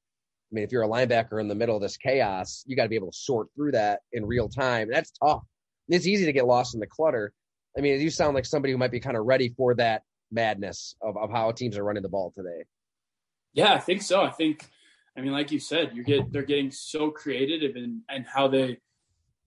I 0.52 0.56
mean, 0.56 0.64
if 0.64 0.72
you're 0.72 0.84
a 0.84 0.88
linebacker 0.88 1.42
in 1.42 1.48
the 1.48 1.56
middle 1.56 1.76
of 1.76 1.82
this 1.82 1.98
chaos, 1.98 2.64
you 2.66 2.76
got 2.76 2.84
to 2.84 2.90
be 2.90 2.96
able 2.96 3.12
to 3.12 3.18
sort 3.18 3.48
through 3.56 3.74
that 3.74 4.00
in 4.14 4.26
real 4.26 4.48
time. 4.48 4.90
That's 4.90 5.12
tough. 5.12 5.44
It's 5.90 6.08
easy 6.08 6.26
to 6.26 6.34
get 6.34 6.46
lost 6.46 6.74
in 6.74 6.80
the 6.80 6.88
clutter. 6.88 7.34
I 7.78 7.82
mean, 7.82 8.00
you 8.00 8.10
sound 8.10 8.36
like 8.36 8.46
somebody 8.46 8.72
who 8.72 8.78
might 8.78 8.92
be 8.92 9.00
kind 9.00 9.18
of 9.18 9.26
ready 9.26 9.54
for 9.56 9.76
that 9.76 10.04
madness 10.32 10.96
of, 11.02 11.18
of 11.18 11.32
how 11.32 11.52
teams 11.52 11.78
are 11.78 11.84
running 11.84 12.04
the 12.04 12.10
ball 12.10 12.32
today. 12.36 12.64
Yeah, 13.54 13.74
I 13.74 13.80
think 13.80 14.02
so. 14.02 14.22
I 14.22 14.32
think, 14.32 14.68
I 15.18 15.22
mean, 15.22 15.32
like 15.32 15.52
you 15.52 15.60
said, 15.60 15.92
you 15.94 16.04
get, 16.04 16.32
they're 16.32 16.44
getting 16.44 16.72
so 16.72 17.10
creative 17.10 17.76
in, 17.76 18.02
and 18.10 18.26
how 18.26 18.48
they, 18.48 18.78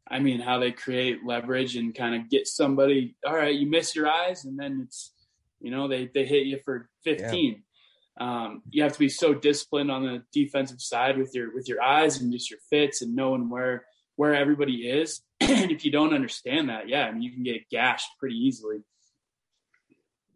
I 0.08 0.18
mean, 0.18 0.40
how 0.40 0.58
they 0.58 0.72
create 0.72 1.24
leverage 1.24 1.76
and 1.76 1.94
kind 1.94 2.14
of 2.14 2.28
get 2.28 2.46
somebody, 2.46 3.16
all 3.26 3.34
right, 3.34 3.54
you 3.54 3.66
miss 3.66 3.94
your 3.94 4.08
eyes 4.08 4.44
and 4.44 4.58
then 4.58 4.82
it's, 4.84 5.12
you 5.60 5.70
know, 5.70 5.88
they, 5.88 6.10
they 6.12 6.24
hit 6.24 6.46
you 6.46 6.58
for 6.64 6.88
15. 7.04 7.62
Yeah. 8.18 8.24
Um, 8.24 8.62
you 8.68 8.82
have 8.82 8.92
to 8.92 8.98
be 8.98 9.08
so 9.08 9.32
disciplined 9.32 9.90
on 9.90 10.02
the 10.02 10.22
defensive 10.32 10.82
side 10.82 11.16
with 11.16 11.34
your, 11.34 11.54
with 11.54 11.68
your 11.68 11.80
eyes 11.80 12.20
and 12.20 12.32
just 12.32 12.50
your 12.50 12.58
fits 12.68 13.00
and 13.00 13.14
knowing 13.14 13.48
where, 13.48 13.86
where 14.16 14.34
everybody 14.34 14.88
is. 14.88 15.22
and 15.40 15.70
if 15.70 15.84
you 15.84 15.90
don't 15.90 16.14
understand 16.14 16.68
that, 16.68 16.88
yeah, 16.88 17.06
I 17.06 17.12
mean, 17.12 17.22
you 17.22 17.32
can 17.32 17.44
get 17.44 17.68
gashed 17.70 18.10
pretty 18.18 18.36
easily. 18.36 18.78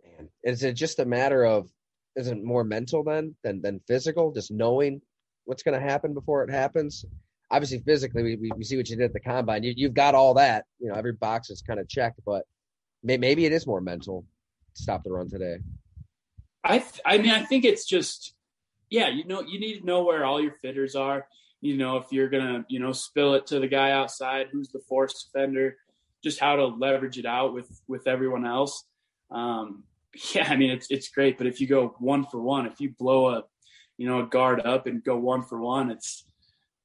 Man, 0.02 0.28
is 0.42 0.62
it 0.62 0.72
just 0.74 1.00
a 1.00 1.04
matter 1.04 1.44
of, 1.44 1.68
is 2.14 2.28
it 2.28 2.42
more 2.42 2.64
mental 2.64 3.04
then 3.04 3.36
than, 3.42 3.60
than 3.60 3.80
physical? 3.86 4.32
Just 4.32 4.50
knowing 4.50 5.02
what's 5.44 5.62
going 5.62 5.78
to 5.78 5.86
happen 5.86 6.14
before 6.14 6.44
it 6.44 6.50
happens? 6.50 7.04
Obviously, 7.50 7.78
physically, 7.78 8.22
we, 8.22 8.36
we, 8.36 8.50
we 8.56 8.64
see 8.64 8.76
what 8.76 8.88
you 8.88 8.96
did 8.96 9.04
at 9.04 9.12
the 9.12 9.20
combine. 9.20 9.62
You, 9.62 9.72
you've 9.76 9.94
got 9.94 10.14
all 10.14 10.34
that. 10.34 10.64
You 10.80 10.88
know, 10.88 10.94
every 10.94 11.12
box 11.12 11.48
is 11.50 11.62
kind 11.62 11.78
of 11.78 11.88
checked, 11.88 12.20
but 12.26 12.44
may, 13.02 13.16
maybe 13.16 13.44
it 13.44 13.52
is 13.52 13.66
more 13.66 13.80
mental. 13.80 14.24
to 14.74 14.82
Stop 14.82 15.04
the 15.04 15.12
run 15.12 15.28
today. 15.28 15.58
I 16.66 16.78
th- 16.78 17.00
I 17.04 17.18
mean 17.18 17.30
I 17.30 17.44
think 17.44 17.64
it's 17.64 17.86
just 17.86 18.34
yeah 18.90 19.08
you 19.08 19.24
know 19.24 19.40
you 19.40 19.60
need 19.60 19.80
to 19.80 19.86
know 19.86 20.02
where 20.02 20.24
all 20.24 20.40
your 20.40 20.54
fitters 20.62 20.96
are 20.96 21.26
you 21.60 21.76
know 21.76 21.96
if 21.96 22.06
you're 22.10 22.28
gonna 22.28 22.64
you 22.68 22.80
know 22.80 22.92
spill 22.92 23.34
it 23.34 23.46
to 23.46 23.60
the 23.60 23.68
guy 23.68 23.92
outside 23.92 24.48
who's 24.50 24.68
the 24.68 24.80
force 24.88 25.24
defender 25.24 25.76
just 26.24 26.40
how 26.40 26.56
to 26.56 26.66
leverage 26.66 27.18
it 27.18 27.26
out 27.26 27.54
with 27.54 27.80
with 27.86 28.06
everyone 28.06 28.44
else 28.44 28.84
um 29.30 29.84
yeah 30.34 30.48
I 30.48 30.56
mean 30.56 30.70
it's 30.70 30.88
it's 30.90 31.08
great 31.08 31.38
but 31.38 31.46
if 31.46 31.60
you 31.60 31.68
go 31.68 31.94
one 31.98 32.24
for 32.24 32.40
one 32.40 32.66
if 32.66 32.80
you 32.80 32.92
blow 32.98 33.28
a 33.28 33.44
you 33.96 34.08
know 34.08 34.20
a 34.20 34.26
guard 34.26 34.60
up 34.60 34.86
and 34.86 35.04
go 35.04 35.16
one 35.16 35.42
for 35.42 35.60
one 35.60 35.90
it's 35.90 36.24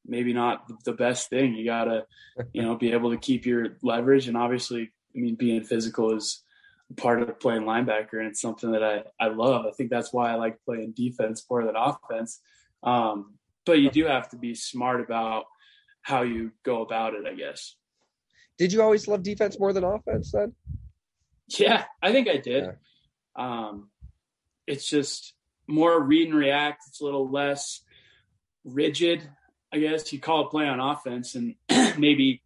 maybe 0.05 0.33
not 0.33 0.65
the 0.83 0.93
best 0.93 1.29
thing 1.29 1.53
you 1.53 1.65
gotta 1.65 2.05
you 2.53 2.61
know 2.61 2.75
be 2.75 2.91
able 2.91 3.11
to 3.11 3.17
keep 3.17 3.45
your 3.45 3.77
leverage 3.81 4.27
and 4.27 4.37
obviously 4.37 4.91
I 5.15 5.19
mean 5.19 5.35
being 5.35 5.63
physical 5.63 6.15
is 6.15 6.43
part 6.97 7.21
of 7.21 7.39
playing 7.39 7.63
linebacker 7.63 8.13
and 8.13 8.27
it's 8.27 8.41
something 8.41 8.71
that 8.71 8.83
I, 8.83 9.03
I 9.19 9.29
love. 9.29 9.65
I 9.65 9.71
think 9.71 9.89
that's 9.89 10.11
why 10.11 10.31
I 10.31 10.35
like 10.35 10.59
playing 10.65 10.93
defense 10.95 11.45
more 11.49 11.63
than 11.65 11.75
offense. 11.75 12.39
Um, 12.83 13.35
but 13.65 13.79
you 13.79 13.89
do 13.89 14.05
have 14.05 14.29
to 14.29 14.37
be 14.37 14.55
smart 14.55 15.01
about 15.01 15.45
how 16.01 16.23
you 16.23 16.51
go 16.63 16.81
about 16.81 17.13
it, 17.13 17.25
I 17.25 17.33
guess. 17.33 17.75
Did 18.57 18.73
you 18.73 18.81
always 18.81 19.07
love 19.07 19.23
defense 19.23 19.59
more 19.59 19.73
than 19.73 19.83
offense 19.83 20.31
then? 20.31 20.53
Yeah, 21.47 21.85
I 22.01 22.11
think 22.11 22.27
I 22.27 22.37
did. 22.37 22.63
Yeah. 22.63 22.71
Um, 23.35 23.89
it's 24.67 24.87
just 24.87 25.33
more 25.67 26.01
read 26.01 26.29
and 26.29 26.37
react. 26.37 26.83
It's 26.87 27.01
a 27.01 27.05
little 27.05 27.29
less 27.29 27.81
rigid, 28.63 29.27
I 29.73 29.79
guess. 29.79 30.11
You 30.11 30.19
call 30.19 30.47
a 30.47 30.49
play 30.49 30.67
on 30.67 30.79
offense 30.79 31.35
and 31.35 31.55
maybe 31.97 32.41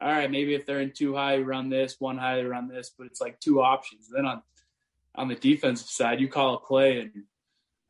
all 0.00 0.08
right, 0.08 0.30
maybe 0.30 0.54
if 0.54 0.66
they're 0.66 0.80
in 0.80 0.92
two 0.92 1.14
high, 1.14 1.38
run 1.38 1.70
this, 1.70 1.96
one 1.98 2.18
high, 2.18 2.42
run 2.42 2.68
this, 2.68 2.92
but 2.96 3.06
it's 3.06 3.20
like 3.20 3.40
two 3.40 3.62
options. 3.62 4.08
Then 4.08 4.26
on 4.26 4.42
on 5.14 5.28
the 5.28 5.34
defensive 5.34 5.88
side, 5.88 6.20
you 6.20 6.28
call 6.28 6.54
a 6.54 6.60
play, 6.60 7.00
and 7.00 7.24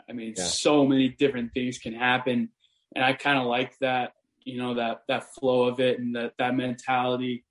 I 0.09 0.13
mean, 0.13 0.35
yeah. 0.37 0.45
so 0.45 0.87
many 0.87 1.09
different 1.09 1.53
things 1.53 1.79
can 1.79 1.95
happen, 1.95 2.51
and 2.95 3.05
I 3.05 3.13
kind 3.15 3.39
of 3.39 3.47
like 3.47 3.77
that, 3.81 4.13
you 4.45 4.59
know, 4.59 4.75
that 4.75 5.03
that 5.09 5.35
flow 5.35 5.65
of 5.65 5.81
it 5.81 5.99
and 5.99 6.15
that 6.15 6.35
that 6.39 6.55
mentality. 6.55 7.45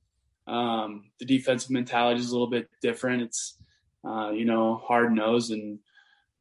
Um, 0.47 1.09
the 1.19 1.25
defensive 1.25 1.71
mentality 1.71 2.19
is 2.19 2.29
a 2.29 2.31
little 2.31 2.49
bit 2.49 2.69
different. 2.81 3.23
It's 3.23 3.57
uh, 4.07 4.29
you 4.29 4.45
know 4.45 4.81
hard 4.87 5.11
nosed 5.11 5.51
and 5.51 5.79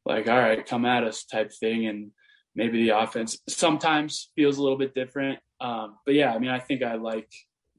like 0.05 0.29
all 0.29 0.39
right, 0.39 0.65
come 0.65 0.85
at 0.85 1.03
us 1.03 1.25
type 1.25 1.51
thing, 1.51 1.85
and 1.87 2.11
maybe 2.55 2.83
the 2.83 2.97
offense 2.97 3.37
sometimes 3.47 4.31
feels 4.35 4.57
a 4.57 4.61
little 4.61 4.77
bit 4.77 4.95
different. 4.95 5.39
Um, 5.59 5.97
but 6.05 6.15
yeah, 6.15 6.33
I 6.33 6.39
mean, 6.39 6.49
I 6.49 6.59
think 6.59 6.83
I 6.83 6.95
like 6.95 7.31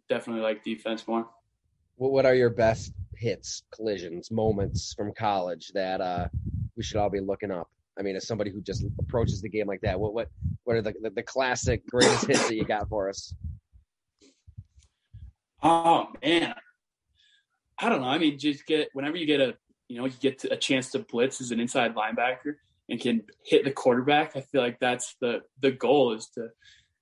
definitely 0.08 0.42
like 0.42 0.62
defense 0.62 1.06
more. 1.08 1.26
What 1.96 2.26
are 2.26 2.34
your 2.34 2.50
best 2.50 2.92
hits, 3.16 3.62
collisions, 3.74 4.30
moments 4.30 4.92
from 4.94 5.12
college 5.14 5.72
that 5.72 6.00
uh, 6.00 6.28
we 6.76 6.82
should 6.82 6.98
all 6.98 7.10
be 7.10 7.20
looking 7.20 7.50
up? 7.50 7.70
I 7.98 8.02
mean, 8.02 8.16
as 8.16 8.26
somebody 8.26 8.50
who 8.50 8.60
just 8.60 8.84
approaches 8.98 9.40
the 9.40 9.48
game 9.48 9.66
like 9.66 9.80
that, 9.80 9.98
what 9.98 10.12
what 10.12 10.28
what 10.64 10.76
are 10.76 10.82
the 10.82 10.94
the, 11.00 11.10
the 11.10 11.22
classic 11.22 11.86
greatest 11.86 12.26
hits 12.26 12.48
that 12.48 12.54
you 12.54 12.64
got 12.64 12.88
for 12.90 13.08
us? 13.08 13.34
Oh 15.62 16.08
man, 16.22 16.54
I 17.78 17.88
don't 17.88 18.02
know. 18.02 18.08
I 18.08 18.18
mean, 18.18 18.38
just 18.38 18.66
get 18.66 18.90
whenever 18.92 19.16
you 19.16 19.24
get 19.24 19.40
a 19.40 19.54
you 19.88 19.98
know 19.98 20.04
you 20.04 20.12
get 20.20 20.44
a 20.44 20.56
chance 20.56 20.90
to 20.90 20.98
blitz 20.98 21.40
as 21.40 21.50
an 21.50 21.60
inside 21.60 21.94
linebacker 21.94 22.56
and 22.88 23.00
can 23.00 23.22
hit 23.44 23.64
the 23.64 23.72
quarterback. 23.72 24.36
I 24.36 24.40
feel 24.40 24.62
like 24.62 24.78
that's 24.78 25.16
the 25.20 25.42
the 25.60 25.72
goal 25.72 26.12
is 26.12 26.28
to 26.34 26.48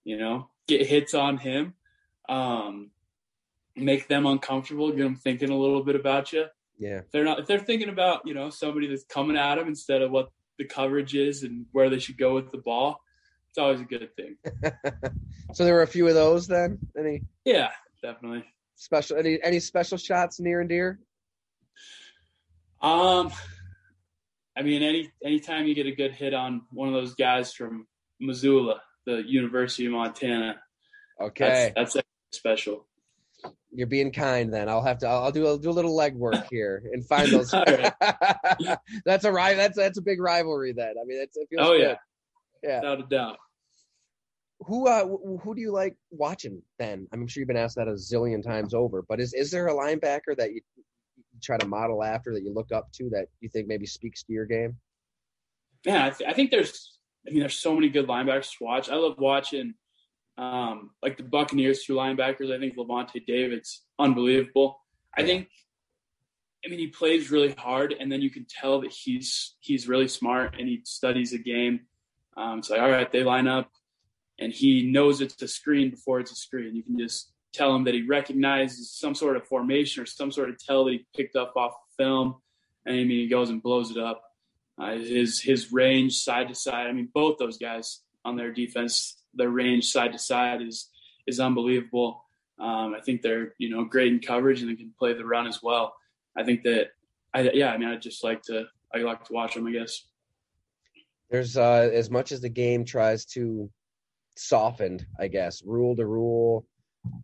you 0.05 0.18
know 0.18 0.51
get 0.66 0.87
hits 0.87 1.14
on 1.14 1.38
him. 1.38 1.75
Um, 2.29 2.90
make 3.77 4.09
them 4.09 4.27
uncomfortable, 4.27 4.90
get 4.90 5.03
them 5.03 5.16
thinking 5.16 5.51
a 5.51 5.59
little 5.59 5.83
bit 5.83 5.97
about 5.97 6.33
you. 6.33 6.47
Yeah. 6.79 6.99
If 6.99 7.11
they're 7.11 7.25
not 7.25 7.40
if 7.40 7.47
they're 7.47 7.59
thinking 7.59 7.88
about, 7.88 8.27
you 8.27 8.35
know, 8.35 8.51
somebody 8.51 8.87
that's 8.88 9.05
coming 9.05 9.37
at 9.37 9.57
them 9.57 9.68
instead 9.68 10.03
of 10.03 10.11
what 10.11 10.31
the 10.59 10.64
coverage 10.64 11.14
is 11.14 11.42
and 11.42 11.66
where 11.73 11.90
they 11.90 11.99
should 11.99 12.18
go 12.18 12.35
with 12.35 12.51
the 12.51 12.59
ball, 12.59 13.01
it's 13.51 13.59
always 13.59 13.81
a 13.81 13.85
good 13.85 14.09
thing. 14.16 14.37
so 15.53 15.64
there 15.64 15.75
were 15.75 15.83
a 15.83 15.87
few 15.87 16.09
of 16.09 16.14
those 16.14 16.47
then? 16.47 16.79
Any 16.99 17.23
Yeah, 17.44 17.70
definitely. 18.03 18.44
Special 18.77 19.16
any 19.16 19.38
any 19.42 19.61
special 19.61 19.99
shots 19.99 20.40
near 20.40 20.61
and 20.61 20.68
dear? 20.68 20.99
Um 22.83 23.31
I 24.57 24.62
mean 24.62 24.83
any 24.83 25.11
anytime 25.25 25.67
you 25.67 25.75
get 25.75 25.87
a 25.87 25.95
good 25.95 26.12
hit 26.12 26.35
on 26.35 26.62
one 26.71 26.88
of 26.88 26.95
those 26.95 27.14
guys 27.14 27.53
from 27.53 27.87
Missoula, 28.21 28.81
the 29.07 29.23
University 29.27 29.87
of 29.87 29.93
Montana. 29.93 30.61
Okay. 31.21 31.73
That's, 31.77 31.95
that's 31.95 32.07
special. 32.33 32.87
You're 33.73 33.87
being 33.87 34.12
kind. 34.12 34.53
Then 34.53 34.69
I'll 34.69 34.83
have 34.83 34.99
to. 34.99 35.09
I'll, 35.09 35.25
I'll 35.25 35.33
do. 35.33 35.47
I'll 35.47 35.59
do 35.59 35.71
a 35.71 35.73
little 35.73 35.97
legwork 35.97 36.47
here 36.51 36.83
and 36.93 37.05
find 37.07 37.31
those. 37.31 37.51
that's 39.05 39.25
a 39.25 39.33
right. 39.33 39.57
That's 39.57 39.77
that's 39.77 39.99
a 39.99 40.03
big 40.03 40.21
rivalry. 40.21 40.73
Then 40.73 40.95
I 41.01 41.05
mean, 41.05 41.21
it's, 41.21 41.37
it 41.37 41.49
feels 41.51 41.67
oh 41.67 41.73
good. 41.73 41.83
yeah, 41.83 41.97
yeah, 42.62 42.81
without 42.81 43.01
a 43.01 43.09
doubt. 43.09 43.37
Who 44.61 44.87
uh 44.87 45.07
who 45.43 45.55
do 45.57 45.61
you 45.61 45.73
like 45.73 45.97
watching? 46.11 46.62
Then 46.79 47.09
I'm 47.12 47.27
sure 47.27 47.40
you've 47.40 47.49
been 47.49 47.57
asked 47.57 47.77
that 47.77 47.88
a 47.88 47.93
zillion 47.93 48.45
times 48.45 48.75
over. 48.75 49.03
But 49.03 49.21
is 49.21 49.35
is 49.35 49.51
there 49.51 49.67
a 49.67 49.75
linebacker 49.75 50.37
that 50.37 50.53
you 50.53 50.61
try 51.42 51.59
to 51.59 51.66
model 51.66 52.03
after 52.03 52.33
that 52.35 52.42
you 52.42 52.53
look 52.53 52.73
up 52.73 52.92
to 52.92 53.11
that 53.11 53.27
you 53.40 53.49
think 53.49 53.68
maybe 53.68 53.87
speaks 53.87 54.23
to 54.25 54.33
your 54.33 54.47
game? 54.47 54.77
Yeah, 55.85 56.07
I, 56.07 56.11
th- 56.11 56.31
I 56.31 56.33
think 56.33 56.51
there's. 56.51 56.99
I 57.27 57.31
mean, 57.31 57.40
there's 57.40 57.57
so 57.57 57.75
many 57.75 57.88
good 57.88 58.07
linebackers 58.07 58.51
to 58.59 58.64
watch. 58.64 58.90
I 58.90 58.97
love 58.97 59.16
watching 59.18 59.75
um, 60.37 60.90
like 61.03 61.16
the 61.16 61.23
Buccaneers, 61.23 61.85
two 61.85 61.94
linebackers. 61.94 62.55
I 62.55 62.59
think 62.59 62.77
Lavonte 62.77 63.25
David's 63.27 63.83
unbelievable. 63.99 64.81
I 65.16 65.23
think, 65.23 65.49
I 66.64 66.68
mean, 66.68 66.79
he 66.79 66.88
plays 66.88 67.31
really 67.31 67.55
hard, 67.57 67.94
and 67.99 68.11
then 68.11 68.20
you 68.20 68.31
can 68.31 68.47
tell 68.49 68.81
that 68.81 68.92
he's 68.92 69.55
he's 69.61 69.88
really 69.88 70.09
smart 70.09 70.57
and 70.59 70.68
he 70.68 70.81
studies 70.85 71.31
the 71.31 71.38
game. 71.38 71.81
Um, 72.37 72.59
it's 72.59 72.70
like, 72.70 72.81
all 72.81 72.90
right, 72.90 73.11
they 73.11 73.23
line 73.23 73.47
up, 73.47 73.70
and 74.38 74.53
he 74.53 74.90
knows 74.90 75.20
it's 75.20 75.40
a 75.40 75.49
screen 75.49 75.90
before 75.90 76.20
it's 76.20 76.33
a 76.33 76.37
screen. 76.37 76.75
You 76.75 76.83
can 76.83 76.99
just 76.99 77.33
tell 77.55 77.75
him 77.75 77.85
that 77.85 77.95
he 77.95 78.03
recognizes 78.03 78.93
some 78.93 79.14
sort 79.14 79.37
of 79.37 79.47
formation 79.47 80.03
or 80.03 80.07
some 80.07 80.33
sort 80.33 80.51
of 80.51 80.59
tell 80.59 80.85
that 80.85 80.93
he 80.93 81.07
picked 81.17 81.37
up 81.37 81.55
off 81.57 81.75
film, 81.97 82.37
and 82.85 82.97
I 82.97 82.99
mean, 82.99 83.11
he 83.11 83.29
goes 83.29 83.51
and 83.51 83.62
blows 83.62 83.90
it 83.90 83.99
up. 83.99 84.23
Uh, 84.77 84.97
his 84.97 85.40
his 85.40 85.73
range 85.73 86.14
side 86.17 86.49
to 86.49 86.55
side. 86.55 86.88
I 86.88 86.93
mean, 86.93 87.09
both 87.14 87.38
those 87.38 87.59
guys 87.59 88.01
on 88.25 88.37
their 88.37 88.53
defense 88.53 89.25
their 89.37 89.51
range 89.51 89.87
side 89.87 90.12
to 90.12 90.19
side 90.19 90.62
is 90.62 90.90
is 91.27 91.40
unbelievable. 91.40 92.25
Um, 92.59 92.95
I 92.95 93.01
think 93.01 93.23
they're 93.23 93.55
you 93.59 93.71
know 93.71 93.85
great 93.85 94.12
in 94.12 94.21
coverage 94.21 94.61
and 94.61 94.71
they 94.71 94.77
can 94.77 94.93
play 94.99 95.12
the 95.12 95.25
run 95.25 95.47
as 95.47 95.61
well. 95.62 95.95
I 96.37 96.45
think 96.45 96.62
that 96.64 96.88
I 97.33 97.51
yeah 97.53 97.73
I 97.73 97.79
mean 97.79 97.88
I 97.88 97.97
just 97.97 98.23
like 98.25 98.43
to 98.43 98.64
I 98.95 98.99
like 98.99 99.25
to 99.25 99.33
watch 99.33 99.55
them 99.55 99.67
I 99.67 99.73
guess. 99.73 100.07
There's 101.31 101.57
uh, 101.57 101.90
as 101.93 102.11
much 102.11 102.33
as 102.33 102.40
the 102.40 102.49
game 102.49 102.85
tries 102.85 103.25
to 103.27 103.71
soften, 104.37 105.05
I 105.19 105.29
guess, 105.29 105.62
rule 105.64 105.97
to 105.97 106.07
rule, 106.07 106.67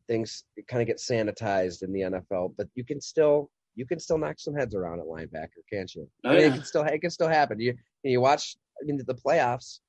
things 0.08 0.44
kind 0.68 0.82
of 0.82 0.86
get 0.86 0.98
sanitized 0.98 1.82
in 1.82 1.92
the 1.92 2.00
NFL, 2.00 2.54
but 2.56 2.68
you 2.74 2.84
can 2.84 3.00
still 3.00 3.50
you 3.76 3.86
can 3.86 4.00
still 4.00 4.18
knock 4.18 4.34
some 4.38 4.54
heads 4.54 4.74
around 4.74 4.98
at 4.98 5.06
linebacker, 5.06 5.62
can't 5.72 5.94
you? 5.94 6.08
Oh, 6.24 6.30
I 6.30 6.32
mean, 6.32 6.40
yeah. 6.40 6.46
it 6.48 6.54
can 6.54 6.64
still 6.64 6.82
it 6.82 7.00
can 7.00 7.10
still 7.10 7.28
happen. 7.28 7.60
You 7.60 7.74
you 8.02 8.20
watch 8.20 8.56
I 8.82 8.86
mean 8.86 9.00
the 9.06 9.14
playoffs 9.14 9.80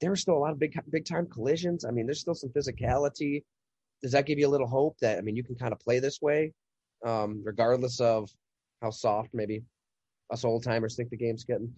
there 0.00 0.10
were 0.10 0.16
still 0.16 0.36
a 0.36 0.38
lot 0.38 0.52
of 0.52 0.58
big 0.58 0.78
big 0.90 1.04
time 1.04 1.26
collisions. 1.26 1.84
I 1.84 1.90
mean, 1.90 2.06
there's 2.06 2.20
still 2.20 2.34
some 2.34 2.50
physicality. 2.50 3.42
Does 4.02 4.12
that 4.12 4.26
give 4.26 4.38
you 4.38 4.46
a 4.46 4.50
little 4.50 4.66
hope 4.66 4.96
that 5.00 5.18
I 5.18 5.20
mean 5.22 5.36
you 5.36 5.44
can 5.44 5.56
kind 5.56 5.72
of 5.72 5.80
play 5.80 5.98
this 5.98 6.20
way, 6.20 6.52
um, 7.04 7.42
regardless 7.44 8.00
of 8.00 8.30
how 8.82 8.90
soft 8.90 9.30
maybe 9.32 9.62
us 10.30 10.44
old 10.44 10.64
timers 10.64 10.96
think 10.96 11.10
the 11.10 11.16
game's 11.16 11.44
getting? 11.44 11.72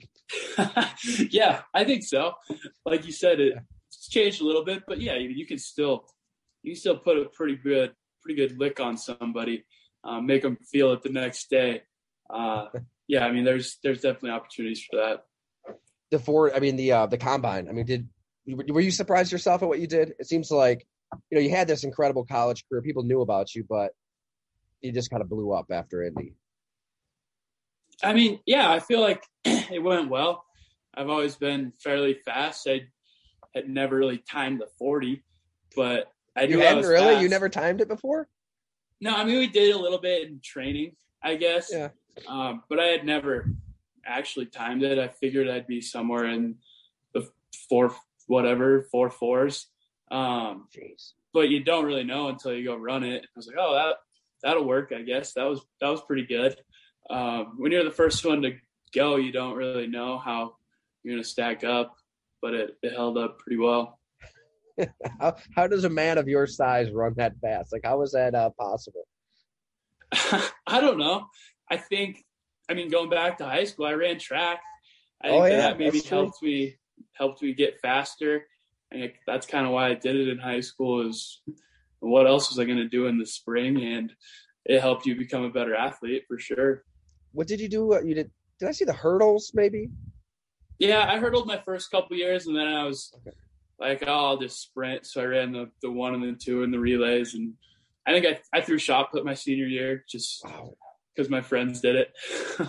yeah, 1.31 1.63
I 1.75 1.85
think 1.85 2.03
so. 2.03 2.33
Like 2.85 3.07
you 3.07 3.13
said, 3.13 3.41
it, 3.41 3.55
it's 3.89 4.09
changed 4.09 4.41
a 4.41 4.45
little 4.45 4.65
bit, 4.65 4.83
but 4.89 5.01
yeah, 5.01 5.17
you, 5.17 5.29
you 5.29 5.47
can 5.47 5.59
still 5.59 6.07
you 6.62 6.75
still 6.75 6.97
put 6.97 7.18
a 7.18 7.27
pretty 7.27 7.57
good 7.57 7.92
pretty 8.23 8.37
good 8.37 8.59
lick 8.59 8.81
on 8.81 8.97
somebody, 8.97 9.64
uh, 10.05 10.21
make 10.21 10.42
them 10.42 10.59
feel 10.71 10.92
it 10.92 11.03
the 11.03 11.09
next 11.09 11.49
day. 11.51 11.83
Uh, 12.29 12.66
yeah, 13.09 13.25
I 13.25 13.33
mean, 13.33 13.44
there's 13.44 13.79
there's 13.83 14.01
definitely 14.01 14.31
opportunities 14.31 14.85
for 14.90 14.97
that. 14.97 15.25
The 16.11 16.18
four 16.18 16.55
i 16.57 16.59
mean 16.59 16.77
the 16.77 16.90
uh 16.90 17.07
the 17.07 17.18
combine 17.18 17.68
i 17.68 17.73
mean 17.73 17.85
did 17.85 18.09
were 18.47 18.81
you 18.81 18.90
surprised 18.90 19.31
yourself 19.31 19.62
at 19.62 19.68
what 19.68 19.79
you 19.79 19.87
did? 19.87 20.14
It 20.18 20.27
seems 20.27 20.51
like 20.51 20.87
you 21.31 21.37
know 21.37 21.42
you 21.42 21.51
had 21.51 21.68
this 21.68 21.85
incredible 21.85 22.25
college 22.25 22.64
career 22.66 22.81
people 22.81 23.03
knew 23.03 23.21
about 23.21 23.55
you 23.55 23.64
but 23.68 23.92
you 24.81 24.90
just 24.90 25.11
kind 25.11 25.23
of 25.23 25.29
blew 25.29 25.53
up 25.53 25.66
after 25.71 26.03
indy 26.03 26.35
i 28.03 28.12
mean 28.12 28.38
yeah 28.47 28.71
i 28.71 28.79
feel 28.79 29.01
like 29.01 29.23
it 29.44 29.83
went 29.83 30.09
well. 30.09 30.44
I've 30.94 31.11
always 31.11 31.37
been 31.37 31.73
fairly 31.83 32.14
fast. 32.25 32.66
I 32.66 32.83
had 33.55 33.68
never 33.68 33.97
really 33.97 34.23
timed 34.31 34.61
the 34.61 34.68
40 34.79 35.23
but 35.77 36.11
i 36.38 36.42
you 36.44 36.61
hadn't 36.61 36.85
really 36.85 37.14
fast. 37.14 37.22
you 37.22 37.29
never 37.29 37.48
timed 37.48 37.81
it 37.81 37.88
before 37.88 38.29
no 39.01 39.14
i 39.14 39.24
mean 39.24 39.38
we 39.38 39.46
did 39.46 39.74
a 39.74 39.79
little 39.79 39.98
bit 39.98 40.29
in 40.29 40.40
training 40.42 40.92
i 41.22 41.35
guess 41.35 41.70
yeah 41.72 41.88
um, 42.27 42.62
but 42.68 42.81
i 42.81 42.85
had 42.85 43.05
never 43.05 43.48
actually 44.09 44.46
timed 44.46 44.83
it, 44.83 44.98
I 44.98 45.09
figured 45.09 45.48
I'd 45.48 45.66
be 45.66 45.81
somewhere 45.81 46.27
in 46.27 46.57
the 47.12 47.29
four 47.68 47.94
whatever 48.27 48.83
four 48.90 49.11
fours. 49.11 49.66
Um, 50.11 50.68
Jeez. 50.74 51.12
but 51.33 51.51
you 51.51 51.62
don't 51.62 51.85
really 51.85 52.05
know 52.05 52.29
until 52.29 52.55
you 52.55 52.64
go 52.64 52.77
run 52.77 53.05
it. 53.05 53.24
I 53.24 53.29
was 53.37 53.46
like, 53.46 53.57
oh, 53.59 53.74
that 53.74 53.96
that'll 54.42 54.64
work. 54.64 54.92
I 54.96 55.03
guess 55.03 55.35
that 55.35 55.44
was 55.44 55.61
that 55.81 55.88
was 55.88 56.01
pretty 56.03 56.27
good. 56.27 56.57
Um, 57.11 57.55
when 57.59 57.72
you're 57.72 57.85
the 57.85 57.90
first 57.90 58.24
one 58.24 58.42
to 58.42 58.55
go, 58.94 59.16
you 59.16 59.33
don't 59.33 59.57
really 59.57 59.87
know 59.87 60.18
how 60.18 60.57
you're 61.03 61.14
gonna 61.14 61.24
stack 61.24 61.64
up, 61.64 61.96
but 62.40 62.55
it, 62.55 62.77
it 62.83 62.92
held 62.92 63.18
up 63.18 63.38
pretty 63.38 63.59
well. 63.59 63.98
How, 65.21 65.37
how 65.57 65.67
does 65.67 65.85
a 65.85 65.91
man 65.91 66.19
of 66.19 66.29
your 66.29 66.47
size 66.47 66.91
run 66.93 67.14
that 67.17 67.35
fast? 67.41 67.73
Like, 67.73 67.83
how 67.85 68.03
is 68.03 68.12
that 68.12 68.35
uh, 68.35 68.51
possible? 68.59 69.07
I 70.12 70.81
don't 70.81 70.99
know. 70.99 71.27
I 71.71 71.77
think, 71.77 72.25
I 72.71 72.75
mean, 72.75 72.88
going 72.91 73.11
back 73.11 73.38
to 73.38 73.45
high 73.45 73.64
school, 73.64 73.87
I 73.87 73.93
ran 73.93 74.19
track. 74.19 74.61
I 75.23 75.29
Oh, 75.31 75.43
think 75.43 75.51
yeah, 75.51 75.57
that 75.59 75.79
maybe 75.79 76.01
true. 76.01 76.19
helped 76.19 76.43
me 76.43 76.77
helped 77.14 77.43
me 77.43 77.53
get 77.55 77.81
faster. 77.81 78.43
And 78.91 79.12
that's 79.27 79.47
kind 79.47 79.67
of 79.67 79.73
why 79.73 79.88
I 79.88 79.95
did 79.95 80.17
it 80.17 80.29
in 80.29 80.38
high 80.38 80.61
school. 80.61 81.07
Is 81.09 81.43
what 82.01 82.27
else 82.27 82.49
was 82.51 82.59
I 82.59 82.64
going 82.64 82.79
to 82.79 82.88
do 82.88 83.07
in 83.07 83.19
the 83.19 83.27
spring? 83.27 83.83
And 83.83 84.12
it 84.64 84.81
helped 84.81 85.07
you 85.07 85.17
become 85.17 85.45
a 85.45 85.51
better 85.51 85.75
athlete 85.75 86.25
for 86.29 86.38
sure. 86.38 86.85
What 87.33 87.47
did 87.49 87.61
you 87.61 87.69
do? 87.69 87.95
Uh, 87.95 88.01
You 88.01 88.14
did? 88.14 88.31
Did 88.61 88.69
I 88.69 88.73
see 88.73 88.85
the 88.85 88.93
hurdles? 88.93 89.53
Maybe. 89.55 89.91
Yeah, 90.79 91.07
I 91.12 91.19
hurdled 91.19 91.47
my 91.47 91.61
first 91.64 91.91
couple 91.91 92.17
years, 92.17 92.47
and 92.47 92.57
then 92.57 92.67
I 92.69 92.85
was 92.85 93.12
Okay. 93.17 93.37
Like, 93.79 94.05
"Oh, 94.07 94.27
I'll 94.27 94.38
just 94.38 94.61
sprint." 94.61 95.07
So 95.07 95.21
I 95.21 95.25
ran 95.25 95.53
the 95.53 95.71
the 95.83 95.91
one 95.91 96.14
and 96.14 96.23
the 96.23 96.33
two 96.33 96.62
and 96.62 96.73
the 96.73 96.81
relays, 96.81 97.35
and 97.35 97.55
I 98.07 98.12
think 98.12 98.27
I 98.27 98.59
I 98.59 98.61
threw 98.61 98.79
shot 98.79 99.12
put 99.12 99.25
my 99.25 99.35
senior 99.35 99.67
year 99.67 100.05
just 100.09 100.45
because 101.14 101.31
my 101.31 101.41
friends 101.41 101.81
did 101.81 101.97
it. 101.97 102.12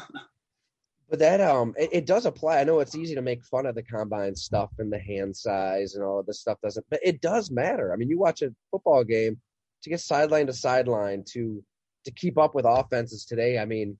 But 1.10 1.19
that 1.19 1.41
um, 1.41 1.74
it, 1.76 1.89
it 1.91 2.06
does 2.06 2.26
apply. 2.28 2.60
I 2.60 2.63
know 2.63 2.80
it's 2.80 2.95
easy 2.95 3.15
to 3.15 3.22
make 3.22 3.43
fun 3.43 3.65
of 3.65 3.74
the 3.74 3.82
combine 3.82 4.36
stuff 4.36 4.69
and 4.78 4.93
the 4.93 5.00
hand 5.00 5.36
size 5.36 5.95
and 5.95 6.04
all 6.04 6.19
of 6.19 6.28
this 6.28 6.39
stuff 6.39 6.60
doesn't, 6.62 6.86
but 6.89 7.00
it 7.04 7.19
does 7.19 7.50
matter. 7.50 7.91
I 7.91 7.95
mean, 7.95 8.10
you 8.10 8.19
watch 8.19 8.43
a 8.43 8.54
football 8.69 9.04
game 9.04 9.41
to 9.82 9.89
get 9.89 10.02
sideline 10.02 10.45
to 10.48 10.54
sideline 10.54 11.24
to 11.32 11.63
to 12.06 12.12
keep 12.12 12.38
up 12.38 12.54
with 12.54 12.65
offenses 12.65 13.26
today. 13.26 13.58
I 13.58 13.65
mean, 13.65 13.98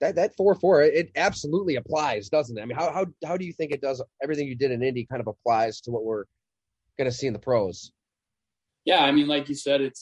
that 0.00 0.16
that 0.16 0.36
four 0.36 0.54
four 0.54 0.82
it, 0.82 1.10
absolutely 1.16 1.76
applies, 1.76 2.28
doesn't 2.28 2.56
it? 2.56 2.62
I 2.62 2.64
mean, 2.64 2.76
how 2.76 2.92
how 2.92 3.06
how 3.24 3.36
do 3.36 3.44
you 3.44 3.52
think 3.52 3.72
it 3.72 3.80
does? 3.80 4.02
Everything 4.22 4.48
you 4.48 4.54
did 4.54 4.70
in 4.70 4.82
Indy 4.82 5.06
kind 5.06 5.20
of 5.20 5.26
applies 5.26 5.80
to 5.82 5.90
what 5.90 6.04
we're 6.04 6.24
going 6.98 7.10
to 7.10 7.16
see 7.16 7.26
in 7.26 7.32
the 7.32 7.38
pros. 7.38 7.92
yeah, 8.84 9.00
I 9.04 9.12
mean, 9.12 9.26
like 9.26 9.48
you 9.48 9.54
said, 9.54 9.80
it 9.80 9.98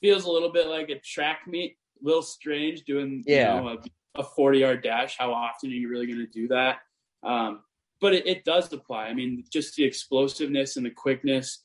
feels 0.00 0.24
a 0.24 0.30
little 0.30 0.52
bit 0.52 0.66
like 0.66 0.88
a 0.90 0.98
track 1.00 1.40
meet. 1.46 1.76
A 2.02 2.06
little 2.06 2.22
strange 2.22 2.82
doing 2.82 3.22
Yeah. 3.26 3.56
you 3.56 3.62
know, 3.62 3.68
a, 4.16 4.20
a 4.20 4.24
40 4.24 4.58
yard 4.58 4.82
dash. 4.82 5.16
How 5.16 5.32
often 5.32 5.70
are 5.70 5.74
you 5.74 5.88
really 5.88 6.06
going 6.06 6.18
to 6.18 6.26
do 6.26 6.48
that? 6.48 6.78
Um, 7.22 7.60
but 8.00 8.12
it, 8.12 8.26
it 8.26 8.44
does 8.44 8.72
apply. 8.72 9.04
I 9.06 9.14
mean, 9.14 9.44
just 9.52 9.76
the 9.76 9.84
explosiveness 9.84 10.76
and 10.76 10.84
the 10.84 10.90
quickness 10.90 11.62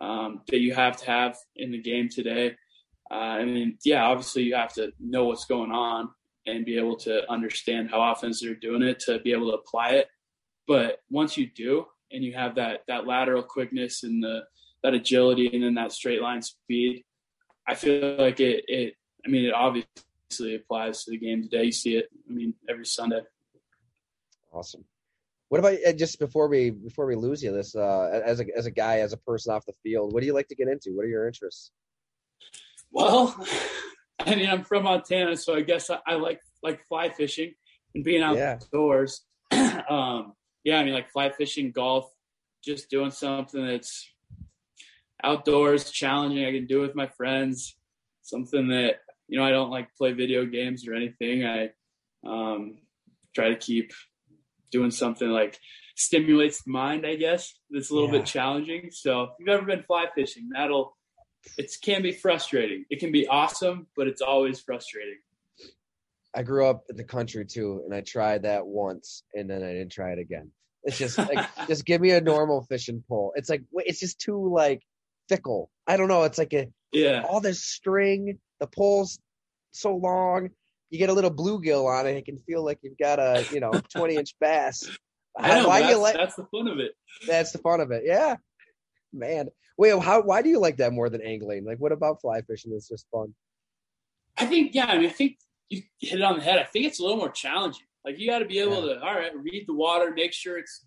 um, 0.00 0.42
that 0.48 0.60
you 0.60 0.72
have 0.74 0.96
to 0.98 1.06
have 1.06 1.36
in 1.56 1.72
the 1.72 1.82
game 1.82 2.08
today. 2.08 2.54
Uh, 3.10 3.14
I 3.14 3.44
mean, 3.44 3.78
yeah, 3.84 4.04
obviously 4.04 4.44
you 4.44 4.54
have 4.54 4.72
to 4.74 4.92
know 5.00 5.24
what's 5.24 5.46
going 5.46 5.72
on 5.72 6.10
and 6.46 6.64
be 6.64 6.78
able 6.78 6.96
to 6.96 7.30
understand 7.30 7.90
how 7.90 8.12
offenses 8.12 8.48
are 8.48 8.54
doing 8.54 8.82
it 8.82 9.00
to 9.00 9.18
be 9.20 9.32
able 9.32 9.50
to 9.50 9.56
apply 9.56 9.90
it. 9.90 10.08
But 10.66 10.98
once 11.10 11.36
you 11.36 11.46
do, 11.46 11.86
and 12.12 12.24
you 12.24 12.32
have 12.34 12.56
that 12.56 12.80
that 12.88 13.06
lateral 13.06 13.42
quickness 13.42 14.02
and 14.02 14.22
the 14.22 14.42
that 14.82 14.94
agility 14.94 15.50
and 15.52 15.62
then 15.62 15.74
that 15.74 15.92
straight 15.92 16.22
line 16.22 16.42
speed, 16.42 17.04
I 17.66 17.74
feel 17.74 18.16
like 18.16 18.40
it. 18.40 18.64
it 18.68 18.94
I 19.24 19.28
mean, 19.28 19.44
it 19.44 19.54
obviously 19.54 20.54
applies 20.54 21.04
to 21.04 21.10
the 21.10 21.18
game 21.18 21.42
today. 21.42 21.64
You 21.64 21.72
see 21.72 21.96
it. 21.96 22.08
I 22.28 22.32
mean, 22.32 22.54
every 22.68 22.86
Sunday. 22.86 23.20
Awesome. 24.52 24.84
What 25.48 25.58
about 25.58 25.78
just 25.96 26.18
before 26.18 26.48
we 26.48 26.70
before 26.70 27.06
we 27.06 27.16
lose 27.16 27.42
you? 27.42 27.52
This 27.52 27.74
uh, 27.74 28.22
as 28.24 28.40
a 28.40 28.46
as 28.56 28.66
a 28.66 28.70
guy, 28.70 29.00
as 29.00 29.12
a 29.12 29.16
person 29.16 29.52
off 29.52 29.66
the 29.66 29.74
field, 29.82 30.12
what 30.12 30.20
do 30.20 30.26
you 30.26 30.32
like 30.32 30.48
to 30.48 30.54
get 30.54 30.68
into? 30.68 30.92
What 30.92 31.04
are 31.04 31.08
your 31.08 31.26
interests? 31.26 31.72
Well, 32.92 33.36
I 34.26 34.34
mean, 34.34 34.48
I'm 34.48 34.64
from 34.64 34.84
Montana, 34.84 35.36
so 35.36 35.54
I 35.54 35.62
guess 35.62 35.90
I, 35.90 35.98
I 36.06 36.14
like 36.14 36.40
like 36.62 36.84
fly 36.86 37.08
fishing 37.08 37.54
and 37.94 38.04
being 38.04 38.22
outdoors. 38.22 39.22
Yeah. 39.52 39.82
um, 39.88 40.32
yeah, 40.64 40.78
I 40.78 40.84
mean, 40.84 40.94
like 40.94 41.10
fly 41.10 41.30
fishing, 41.30 41.72
golf, 41.72 42.10
just 42.62 42.90
doing 42.90 43.10
something 43.10 43.66
that's 43.66 44.10
outdoors, 45.24 45.90
challenging. 45.90 46.44
I 46.44 46.52
can 46.52 46.66
do 46.66 46.80
with 46.80 46.94
my 46.94 47.06
friends. 47.06 47.76
Something 48.22 48.68
that 48.68 48.96
you 49.28 49.38
know, 49.38 49.44
I 49.44 49.50
don't 49.50 49.70
like 49.70 49.94
play 49.96 50.12
video 50.12 50.44
games 50.44 50.86
or 50.86 50.94
anything. 50.94 51.44
I 51.44 51.70
um, 52.26 52.78
try 53.34 53.48
to 53.48 53.56
keep 53.56 53.92
doing 54.70 54.90
something 54.90 55.28
like 55.28 55.58
stimulates 55.96 56.62
the 56.62 56.70
mind. 56.70 57.06
I 57.06 57.16
guess 57.16 57.54
that's 57.70 57.90
a 57.90 57.94
little 57.94 58.12
Yeah. 58.12 58.18
bit 58.18 58.26
challenging. 58.26 58.90
So, 58.90 59.22
if 59.22 59.30
you've 59.38 59.48
ever 59.48 59.66
been 59.66 59.82
fly 59.84 60.06
fishing, 60.14 60.50
that'll 60.52 60.96
it 61.58 61.72
can 61.82 62.02
be 62.02 62.12
frustrating. 62.12 62.84
It 62.90 63.00
can 63.00 63.12
be 63.12 63.26
awesome, 63.26 63.86
but 63.96 64.06
it's 64.08 64.20
always 64.20 64.60
frustrating. 64.60 65.18
I 66.34 66.42
grew 66.42 66.66
up 66.66 66.84
in 66.88 66.96
the 66.96 67.04
country 67.04 67.44
too, 67.44 67.82
and 67.84 67.94
I 67.94 68.02
tried 68.02 68.42
that 68.42 68.66
once, 68.66 69.24
and 69.34 69.50
then 69.50 69.62
I 69.62 69.72
didn't 69.72 69.90
try 69.92 70.12
it 70.12 70.18
again. 70.18 70.50
It's 70.84 70.96
just 70.98 71.18
like 71.18 71.46
just 71.66 71.84
give 71.84 72.00
me 72.00 72.10
a 72.12 72.20
normal 72.20 72.62
fishing 72.62 73.02
pole. 73.08 73.32
It's 73.36 73.50
like 73.50 73.62
it's 73.74 74.00
just 74.00 74.20
too 74.20 74.52
like 74.52 74.82
fickle. 75.28 75.70
I 75.86 75.96
don't 75.96 76.08
know. 76.08 76.22
It's 76.24 76.38
like 76.38 76.52
a 76.52 76.68
Yeah. 76.92 77.24
all 77.28 77.40
this 77.40 77.64
string, 77.64 78.38
the 78.60 78.66
pole's 78.68 79.18
so 79.72 79.96
long. 79.96 80.50
You 80.90 80.98
get 80.98 81.08
a 81.10 81.12
little 81.12 81.30
bluegill 81.32 81.86
on 81.86 82.06
it, 82.06 82.16
it 82.16 82.24
can 82.24 82.38
feel 82.38 82.64
like 82.64 82.78
you've 82.82 82.98
got 82.98 83.18
a 83.18 83.44
you 83.52 83.60
know 83.60 83.72
twenty 83.94 84.16
inch 84.16 84.34
bass. 84.40 84.88
I 85.38 85.60
know, 85.62 85.68
why 85.68 85.78
you 85.80 85.86
that's, 85.86 85.98
like? 86.00 86.16
that's 86.16 86.34
the 86.36 86.46
fun 86.50 86.68
of 86.68 86.78
it. 86.78 86.92
That's 87.26 87.52
the 87.52 87.58
fun 87.58 87.80
of 87.80 87.90
it. 87.92 88.02
Yeah, 88.04 88.36
man. 89.12 89.48
Wait, 89.76 89.98
how? 90.02 90.22
Why 90.22 90.42
do 90.42 90.48
you 90.48 90.58
like 90.58 90.76
that 90.78 90.92
more 90.92 91.08
than 91.08 91.22
angling? 91.22 91.64
Like, 91.64 91.78
what 91.78 91.92
about 91.92 92.20
fly 92.20 92.42
fishing 92.42 92.72
is 92.72 92.88
just 92.88 93.06
fun? 93.10 93.34
I 94.36 94.46
think, 94.46 94.74
yeah, 94.74 94.86
I 94.86 94.98
mean, 94.98 95.06
I 95.06 95.12
think 95.12 95.38
you 95.68 95.82
hit 95.98 96.20
it 96.20 96.22
on 96.22 96.38
the 96.38 96.44
head. 96.44 96.58
I 96.58 96.64
think 96.64 96.86
it's 96.86 96.98
a 96.98 97.02
little 97.02 97.18
more 97.18 97.30
challenging. 97.30 97.86
Like, 98.04 98.18
you 98.18 98.28
got 98.28 98.38
to 98.38 98.46
be 98.46 98.58
able 98.58 98.82
to, 98.82 99.00
all 99.00 99.14
right, 99.14 99.36
read 99.36 99.64
the 99.66 99.74
water, 99.74 100.12
make 100.14 100.32
sure 100.32 100.58
it's, 100.58 100.86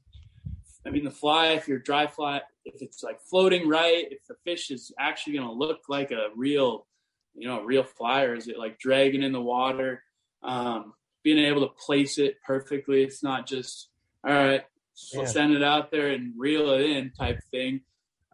I 0.85 0.89
mean, 0.89 1.03
the 1.03 1.11
fly, 1.11 1.49
if 1.49 1.67
you're 1.67 1.77
dry 1.79 2.07
fly, 2.07 2.41
if 2.65 2.81
it's 2.81 3.03
like 3.03 3.21
floating 3.21 3.67
right, 3.67 4.05
if 4.09 4.25
the 4.27 4.35
fish 4.43 4.71
is 4.71 4.91
actually 4.99 5.33
going 5.33 5.47
to 5.47 5.53
look 5.53 5.81
like 5.87 6.11
a 6.11 6.29
real, 6.35 6.87
you 7.35 7.47
know, 7.47 7.59
a 7.59 7.65
real 7.65 7.83
fly, 7.83 8.23
or 8.23 8.33
is 8.33 8.47
it 8.47 8.57
like 8.57 8.79
dragging 8.79 9.21
in 9.21 9.31
the 9.31 9.41
water? 9.41 10.03
Um, 10.41 10.93
being 11.23 11.37
able 11.37 11.61
to 11.61 11.73
place 11.75 12.17
it 12.17 12.37
perfectly. 12.45 13.03
It's 13.03 13.23
not 13.23 13.47
just, 13.47 13.89
all 14.27 14.33
right, 14.33 14.65
so 14.93 15.21
Yeah. 15.21 15.27
send 15.27 15.53
it 15.53 15.63
out 15.63 15.91
there 15.91 16.09
and 16.09 16.33
reel 16.35 16.71
it 16.71 16.81
in 16.81 17.11
type 17.11 17.39
thing. 17.51 17.81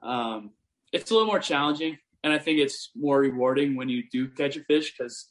Um, 0.04 0.52
it's 0.92 1.12
a 1.12 1.14
little 1.14 1.28
more 1.28 1.40
challenging, 1.40 1.98
and 2.24 2.34
I 2.34 2.40
think 2.40 2.60
it's 2.60 2.92
more 2.96 3.20
rewarding 3.20 3.76
when 3.76 3.90
you 3.90 4.04
do 4.12 4.28
catch 4.30 4.58
a 4.58 4.64
fish 4.64 4.94
because 4.98 5.28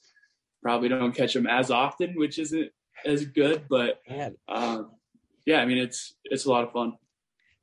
probably 0.63 0.89
don't 0.89 1.15
catch 1.15 1.35
them 1.35 1.47
as 1.47 1.71
often, 1.71 2.15
which 2.17 2.39
isn't 2.39 2.71
as 3.05 3.25
good. 3.25 3.67
But 3.69 4.01
um, 4.49 4.93
yeah, 5.47 5.61
I 5.61 5.65
mean 5.67 5.79
it's 5.79 6.15
it's 6.25 6.45
a 6.47 6.51
lot 6.51 6.65
of 6.65 6.73
fun. 6.73 6.95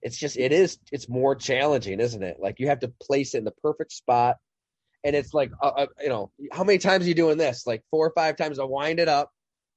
it's 0.02 0.18
just 0.18 0.38
it 0.38 0.52
is 0.52 0.78
it's 0.92 1.08
more 1.10 1.36
challenging, 1.36 2.00
isn't 2.00 2.24
it? 2.24 2.38
Like 2.40 2.60
you 2.60 2.68
have 2.68 2.80
to 2.80 2.92
place 3.02 3.34
it 3.34 3.40
in 3.40 3.44
the 3.46 3.52
perfect 3.52 3.92
spot, 3.92 4.38
and 5.04 5.16
it's 5.16 5.34
like 5.34 5.52
uh, 5.62 5.68
uh, 5.68 5.88
you 6.02 6.10
know 6.10 6.32
how 6.52 6.64
many 6.64 6.78
times 6.80 7.06
are 7.06 7.08
you 7.08 7.16
doing 7.16 7.38
this? 7.38 7.66
Like 7.66 7.84
four 7.92 8.06
or 8.08 8.12
five 8.16 8.36
times 8.38 8.58
to 8.58 8.66
wind 8.66 9.00
it 9.00 9.08
up 9.08 9.32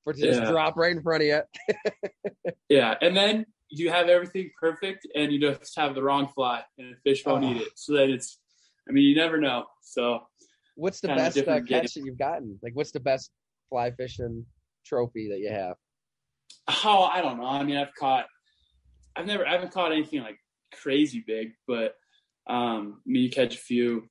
for 0.04 0.12
it 0.12 0.16
to 0.16 0.22
just 0.22 0.42
drop 0.50 0.76
right 0.76 0.92
in 0.92 1.02
front 1.02 1.22
of 1.22 1.28
you. 1.28 1.40
Yeah, 2.68 2.94
and 3.00 3.16
then 3.16 3.46
you 3.70 3.90
have 3.90 4.08
everything 4.08 4.50
perfect, 4.58 5.06
and 5.14 5.32
you 5.32 5.38
just 5.40 5.76
have 5.76 5.94
the 5.94 6.02
wrong 6.02 6.28
fly, 6.28 6.62
and 6.78 6.94
the 6.94 6.96
fish 7.10 7.24
won't 7.24 7.44
Oh. 7.44 7.50
eat 7.50 7.58
it. 7.58 7.68
So 7.76 7.94
that 7.94 8.08
it's, 8.10 8.38
I 8.88 8.92
mean, 8.92 9.04
you 9.04 9.16
never 9.16 9.38
know. 9.38 9.66
So 9.82 10.26
What's 10.74 11.00
the 11.00 11.08
best 11.08 11.36
uh, 11.38 11.60
catch 11.62 11.94
that 11.94 12.02
you've 12.04 12.18
gotten? 12.18 12.58
Like, 12.62 12.74
what's 12.74 12.92
the 12.92 13.00
best 13.00 13.30
fly 13.68 13.90
fishing 13.90 14.46
trophy 14.86 15.28
that 15.30 15.40
you 15.40 15.50
have? 15.50 15.74
Oh, 16.84 17.02
I 17.02 17.20
don't 17.20 17.38
know. 17.38 17.46
I 17.46 17.64
mean, 17.64 17.76
I've 17.76 17.94
caught, 17.94 18.26
I've 19.16 19.26
never, 19.26 19.44
I 19.46 19.52
haven't 19.52 19.72
caught 19.72 19.90
anything 19.90 20.22
like 20.22 20.38
crazy 20.72 21.24
big, 21.26 21.52
but 21.66 21.96
um, 22.46 23.00
I 23.04 23.10
mean, 23.10 23.22
you 23.24 23.30
catch 23.30 23.54
a 23.54 23.58
few. 23.58 24.08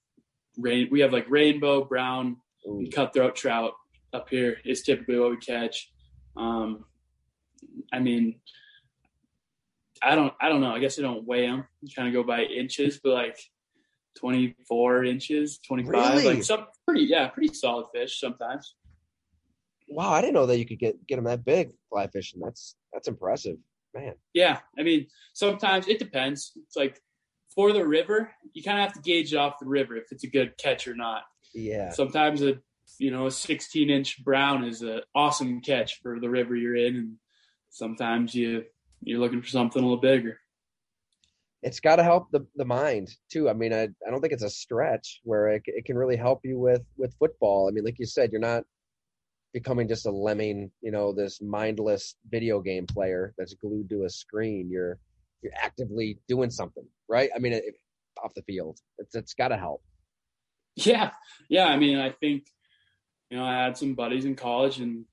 Rain, 0.58 0.89
we 0.91 1.00
have 1.02 1.13
like 1.13 1.30
rainbow, 1.30 1.86
brown, 1.86 2.38
Ooh. 2.67 2.80
and 2.80 2.91
cutthroat 2.93 3.36
trout 3.36 3.74
up 4.12 4.28
here 4.30 4.58
is 4.65 4.82
typically 4.82 5.20
what 5.20 5.30
we 5.30 5.38
catch. 5.38 5.89
Um, 6.36 6.84
I 7.93 8.00
mean, 8.00 8.41
I 10.01 10.15
don't, 10.15 10.33
I 10.41 10.49
don't 10.49 10.62
know. 10.62 10.71
I 10.73 10.79
guess 10.79 10.97
I 10.99 11.01
don't 11.01 11.25
weigh 11.25 11.47
them. 11.47 11.65
kind 11.95 12.07
of 12.07 12.13
go 12.13 12.23
by 12.23 12.43
inches, 12.43 12.99
but 13.03 13.13
like 13.13 13.39
24 14.19 15.05
inches, 15.05 15.60
25, 15.60 15.91
Really? 15.93 16.23
like 16.36 16.43
some 16.43 16.65
pretty, 16.88 17.05
yeah, 17.05 17.27
pretty 17.27 17.53
solid 17.53 17.86
fish 17.93 18.19
sometimes. 18.19 18.75
Wow, 19.89 20.12
I 20.12 20.21
didn't 20.21 20.33
know 20.33 20.45
that 20.47 20.57
you 20.57 20.65
could 20.65 20.79
get 20.79 21.05
get 21.07 21.15
them 21.15 21.25
that 21.25 21.45
big 21.45 21.71
fly 21.89 22.07
fishing. 22.07 22.41
That's 22.43 22.75
that's 22.91 23.07
impressive, 23.07 23.55
man. 23.95 24.15
Yeah, 24.33 24.60
I 24.77 24.83
mean, 24.83 25.07
sometimes 25.33 25.88
it 25.88 25.97
depends. 25.99 26.51
It's 26.57 26.75
like 26.75 27.01
for 27.55 27.71
the 27.71 27.88
river, 27.88 28.29
you 28.53 28.63
kind 28.63 28.79
of 28.79 28.83
have 28.83 28.93
to 28.95 29.01
gauge 29.01 29.31
it 29.33 29.38
off 29.38 29.60
the 29.60 29.65
river 29.65 29.95
if 29.95 30.12
it's 30.12 30.25
a 30.25 30.29
good 30.29 30.57
catch 30.57 30.88
or 30.89 30.95
not. 30.95 31.21
Yeah, 31.53 31.91
Sometimes 31.91 32.41
a 32.41 32.60
you 32.99 33.12
know 33.12 33.27
a 33.27 33.31
16 33.31 33.89
inch 33.89 34.21
brown 34.25 34.65
is 34.65 34.81
an 34.81 35.01
awesome 35.15 35.62
catch 35.62 36.01
for 36.01 36.19
the 36.19 36.29
river 36.29 36.53
you're 36.55 36.75
in, 36.75 36.95
and 36.97 37.13
sometimes 37.69 38.36
you 38.36 38.63
you're 39.01 39.19
looking 39.19 39.41
for 39.41 39.47
something 39.47 39.81
a 39.81 39.86
little 39.86 40.01
bigger. 40.01 40.39
it's 41.63 41.79
got 41.79 41.95
to 41.97 42.03
help 42.03 42.29
the, 42.31 42.45
the 42.55 42.65
mind 42.65 43.10
too. 43.31 43.49
I 43.49 43.53
mean, 43.53 43.73
I, 43.73 43.83
I 43.83 44.12
don't 44.12 44.21
think 44.21 44.33
it's 44.33 44.43
a 44.43 44.49
stretch 44.49 45.21
where 45.23 45.49
it, 45.49 45.63
it 45.65 45.86
can 45.86 45.97
really 45.97 46.15
help 46.15 46.41
you 46.43 46.60
with, 46.60 46.83
with 46.97 47.15
football. 47.19 47.67
I 47.67 47.71
mean, 47.71 47.83
like 47.83 47.99
you 47.99 48.05
said, 48.05 48.31
you're 48.31 48.41
not 48.41 48.63
becoming 49.53 49.88
just 49.88 50.05
a 50.05 50.12
lemming, 50.12 50.71
you 50.81 50.91
know, 50.91 51.13
this 51.13 51.41
mindless 51.41 52.15
video 52.29 52.62
game 52.62 52.86
player 52.86 53.33
that's 53.38 53.55
glued 53.55 53.89
to 53.89 54.03
a 54.03 54.10
screen. 54.10 54.69
You're, 54.69 54.99
you're 55.41 55.53
actively 55.55 56.19
doing 56.27 56.51
something, 56.51 56.86
right? 57.10 57.29
I 57.36 57.39
mean, 57.39 57.53
it, 57.53 57.63
off 58.23 58.33
the 58.36 58.43
field, 58.43 58.79
it's, 58.99 59.15
it's 59.15 59.33
got 59.33 59.49
to 59.49 59.57
help. 59.57 59.81
Yeah. 60.75 61.12
Yeah. 61.49 61.65
I 61.65 61.77
mean, 61.77 61.97
I 61.97 62.12
think, 62.12 62.45
you 63.31 63.38
know, 63.38 63.43
I 63.43 63.63
had 63.63 63.77
some 63.77 63.95
buddies 63.95 64.25
in 64.25 64.36
college 64.36 64.79
and 64.79 65.05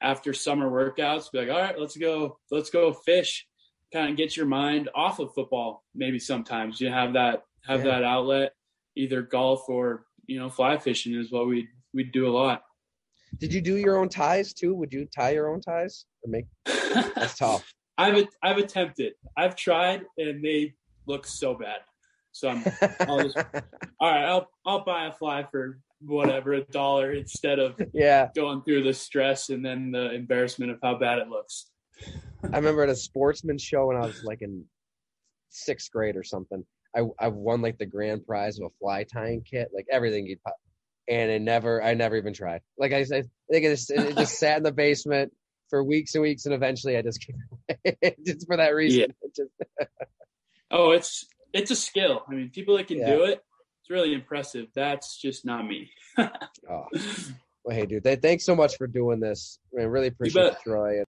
after 0.00 0.32
summer 0.32 0.70
workouts, 0.70 1.30
be 1.32 1.38
like, 1.38 1.50
all 1.50 1.60
right, 1.60 1.78
let's 1.78 1.96
go, 1.96 2.38
let's 2.50 2.70
go 2.70 2.92
fish 2.92 3.46
kind 3.92 4.10
of 4.10 4.16
get 4.16 4.36
your 4.36 4.46
mind 4.46 4.88
off 4.94 5.18
of 5.18 5.32
football. 5.34 5.84
Maybe 5.94 6.18
sometimes 6.18 6.80
you 6.80 6.90
have 6.90 7.12
that 7.14 7.42
have 7.64 7.84
yeah. 7.84 7.92
that 7.92 8.04
outlet, 8.04 8.52
either 8.96 9.22
golf 9.22 9.68
or 9.68 10.04
you 10.26 10.38
know 10.38 10.50
fly 10.50 10.78
fishing 10.78 11.14
is 11.14 11.32
what 11.32 11.46
we 11.46 11.68
we 11.94 12.04
do 12.04 12.26
a 12.28 12.32
lot. 12.32 12.62
Did 13.38 13.52
you 13.52 13.60
do 13.60 13.76
your 13.76 13.98
own 13.98 14.08
ties 14.08 14.52
too? 14.52 14.74
Would 14.74 14.92
you 14.92 15.06
tie 15.06 15.30
your 15.30 15.52
own 15.52 15.60
ties 15.60 16.06
or 16.22 16.30
make? 16.30 16.46
That's 16.64 17.36
tough. 17.36 17.72
I've 17.98 18.26
I've 18.42 18.58
attempted. 18.58 19.14
I've 19.36 19.56
tried 19.56 20.02
and 20.18 20.44
they 20.44 20.74
look 21.06 21.26
so 21.26 21.54
bad. 21.54 21.78
So 22.32 22.50
I'm 22.50 22.62
I'll 23.00 23.22
just, 23.22 23.36
all 24.00 24.10
right. 24.10 24.24
I'll 24.24 24.48
I'll 24.66 24.84
buy 24.84 25.06
a 25.06 25.12
fly 25.12 25.44
for 25.50 25.80
whatever 26.00 26.52
a 26.52 26.62
dollar 26.62 27.12
instead 27.12 27.58
of 27.58 27.80
yeah 27.94 28.28
going 28.34 28.62
through 28.62 28.82
the 28.82 28.92
stress 28.92 29.48
and 29.48 29.64
then 29.64 29.90
the 29.90 30.12
embarrassment 30.12 30.70
of 30.70 30.78
how 30.82 30.96
bad 30.96 31.18
it 31.18 31.28
looks. 31.28 31.70
I 32.42 32.56
remember 32.56 32.82
at 32.82 32.90
a 32.90 32.96
sportsman 32.96 33.58
show 33.58 33.86
when 33.86 33.96
I 33.96 34.00
was 34.00 34.22
like 34.24 34.42
in 34.42 34.64
sixth 35.50 35.90
grade 35.90 36.16
or 36.16 36.22
something. 36.22 36.64
I 36.94 37.02
I 37.18 37.28
won 37.28 37.62
like 37.62 37.78
the 37.78 37.86
grand 37.86 38.26
prize 38.26 38.58
of 38.58 38.66
a 38.66 38.74
fly 38.78 39.04
tying 39.04 39.42
kit, 39.42 39.70
like 39.74 39.86
everything 39.90 40.26
you'd 40.26 40.42
pop, 40.42 40.56
and 41.08 41.30
it 41.30 41.42
never 41.42 41.82
I 41.82 41.94
never 41.94 42.16
even 42.16 42.34
tried. 42.34 42.60
Like 42.78 42.92
I 42.92 43.04
said, 43.04 43.24
I 43.50 43.52
think 43.52 43.64
it 43.66 43.70
just, 43.70 43.90
it 43.90 44.16
just 44.16 44.38
sat 44.38 44.58
in 44.58 44.62
the 44.62 44.72
basement 44.72 45.32
for 45.68 45.82
weeks 45.82 46.14
and 46.14 46.22
weeks, 46.22 46.46
and 46.46 46.54
eventually 46.54 46.96
I 46.96 47.02
just 47.02 47.26
just 48.26 48.46
for 48.46 48.56
that 48.56 48.74
reason. 48.74 49.00
Yeah. 49.00 49.06
It 49.22 49.36
just 49.36 49.90
oh, 50.70 50.92
it's 50.92 51.26
it's 51.52 51.70
a 51.70 51.76
skill. 51.76 52.22
I 52.28 52.34
mean, 52.34 52.50
people 52.50 52.76
that 52.76 52.88
can 52.88 52.98
yeah. 52.98 53.06
do 53.06 53.24
it, 53.24 53.42
it's 53.86 53.90
really 53.92 54.14
impressive. 54.14 54.66
That's 54.74 55.16
just 55.16 55.44
not 55.44 55.64
me. 55.64 55.90
oh. 56.18 56.86
Well, 57.64 57.76
hey, 57.76 57.86
dude, 57.86 58.04
thanks 58.20 58.44
so 58.44 58.56
much 58.56 58.76
for 58.76 58.88
doing 58.88 59.20
this. 59.20 59.60
I 59.78 59.82
really 59.82 60.08
appreciate 60.08 60.46
it, 60.46 60.56
Troy. 60.64 61.02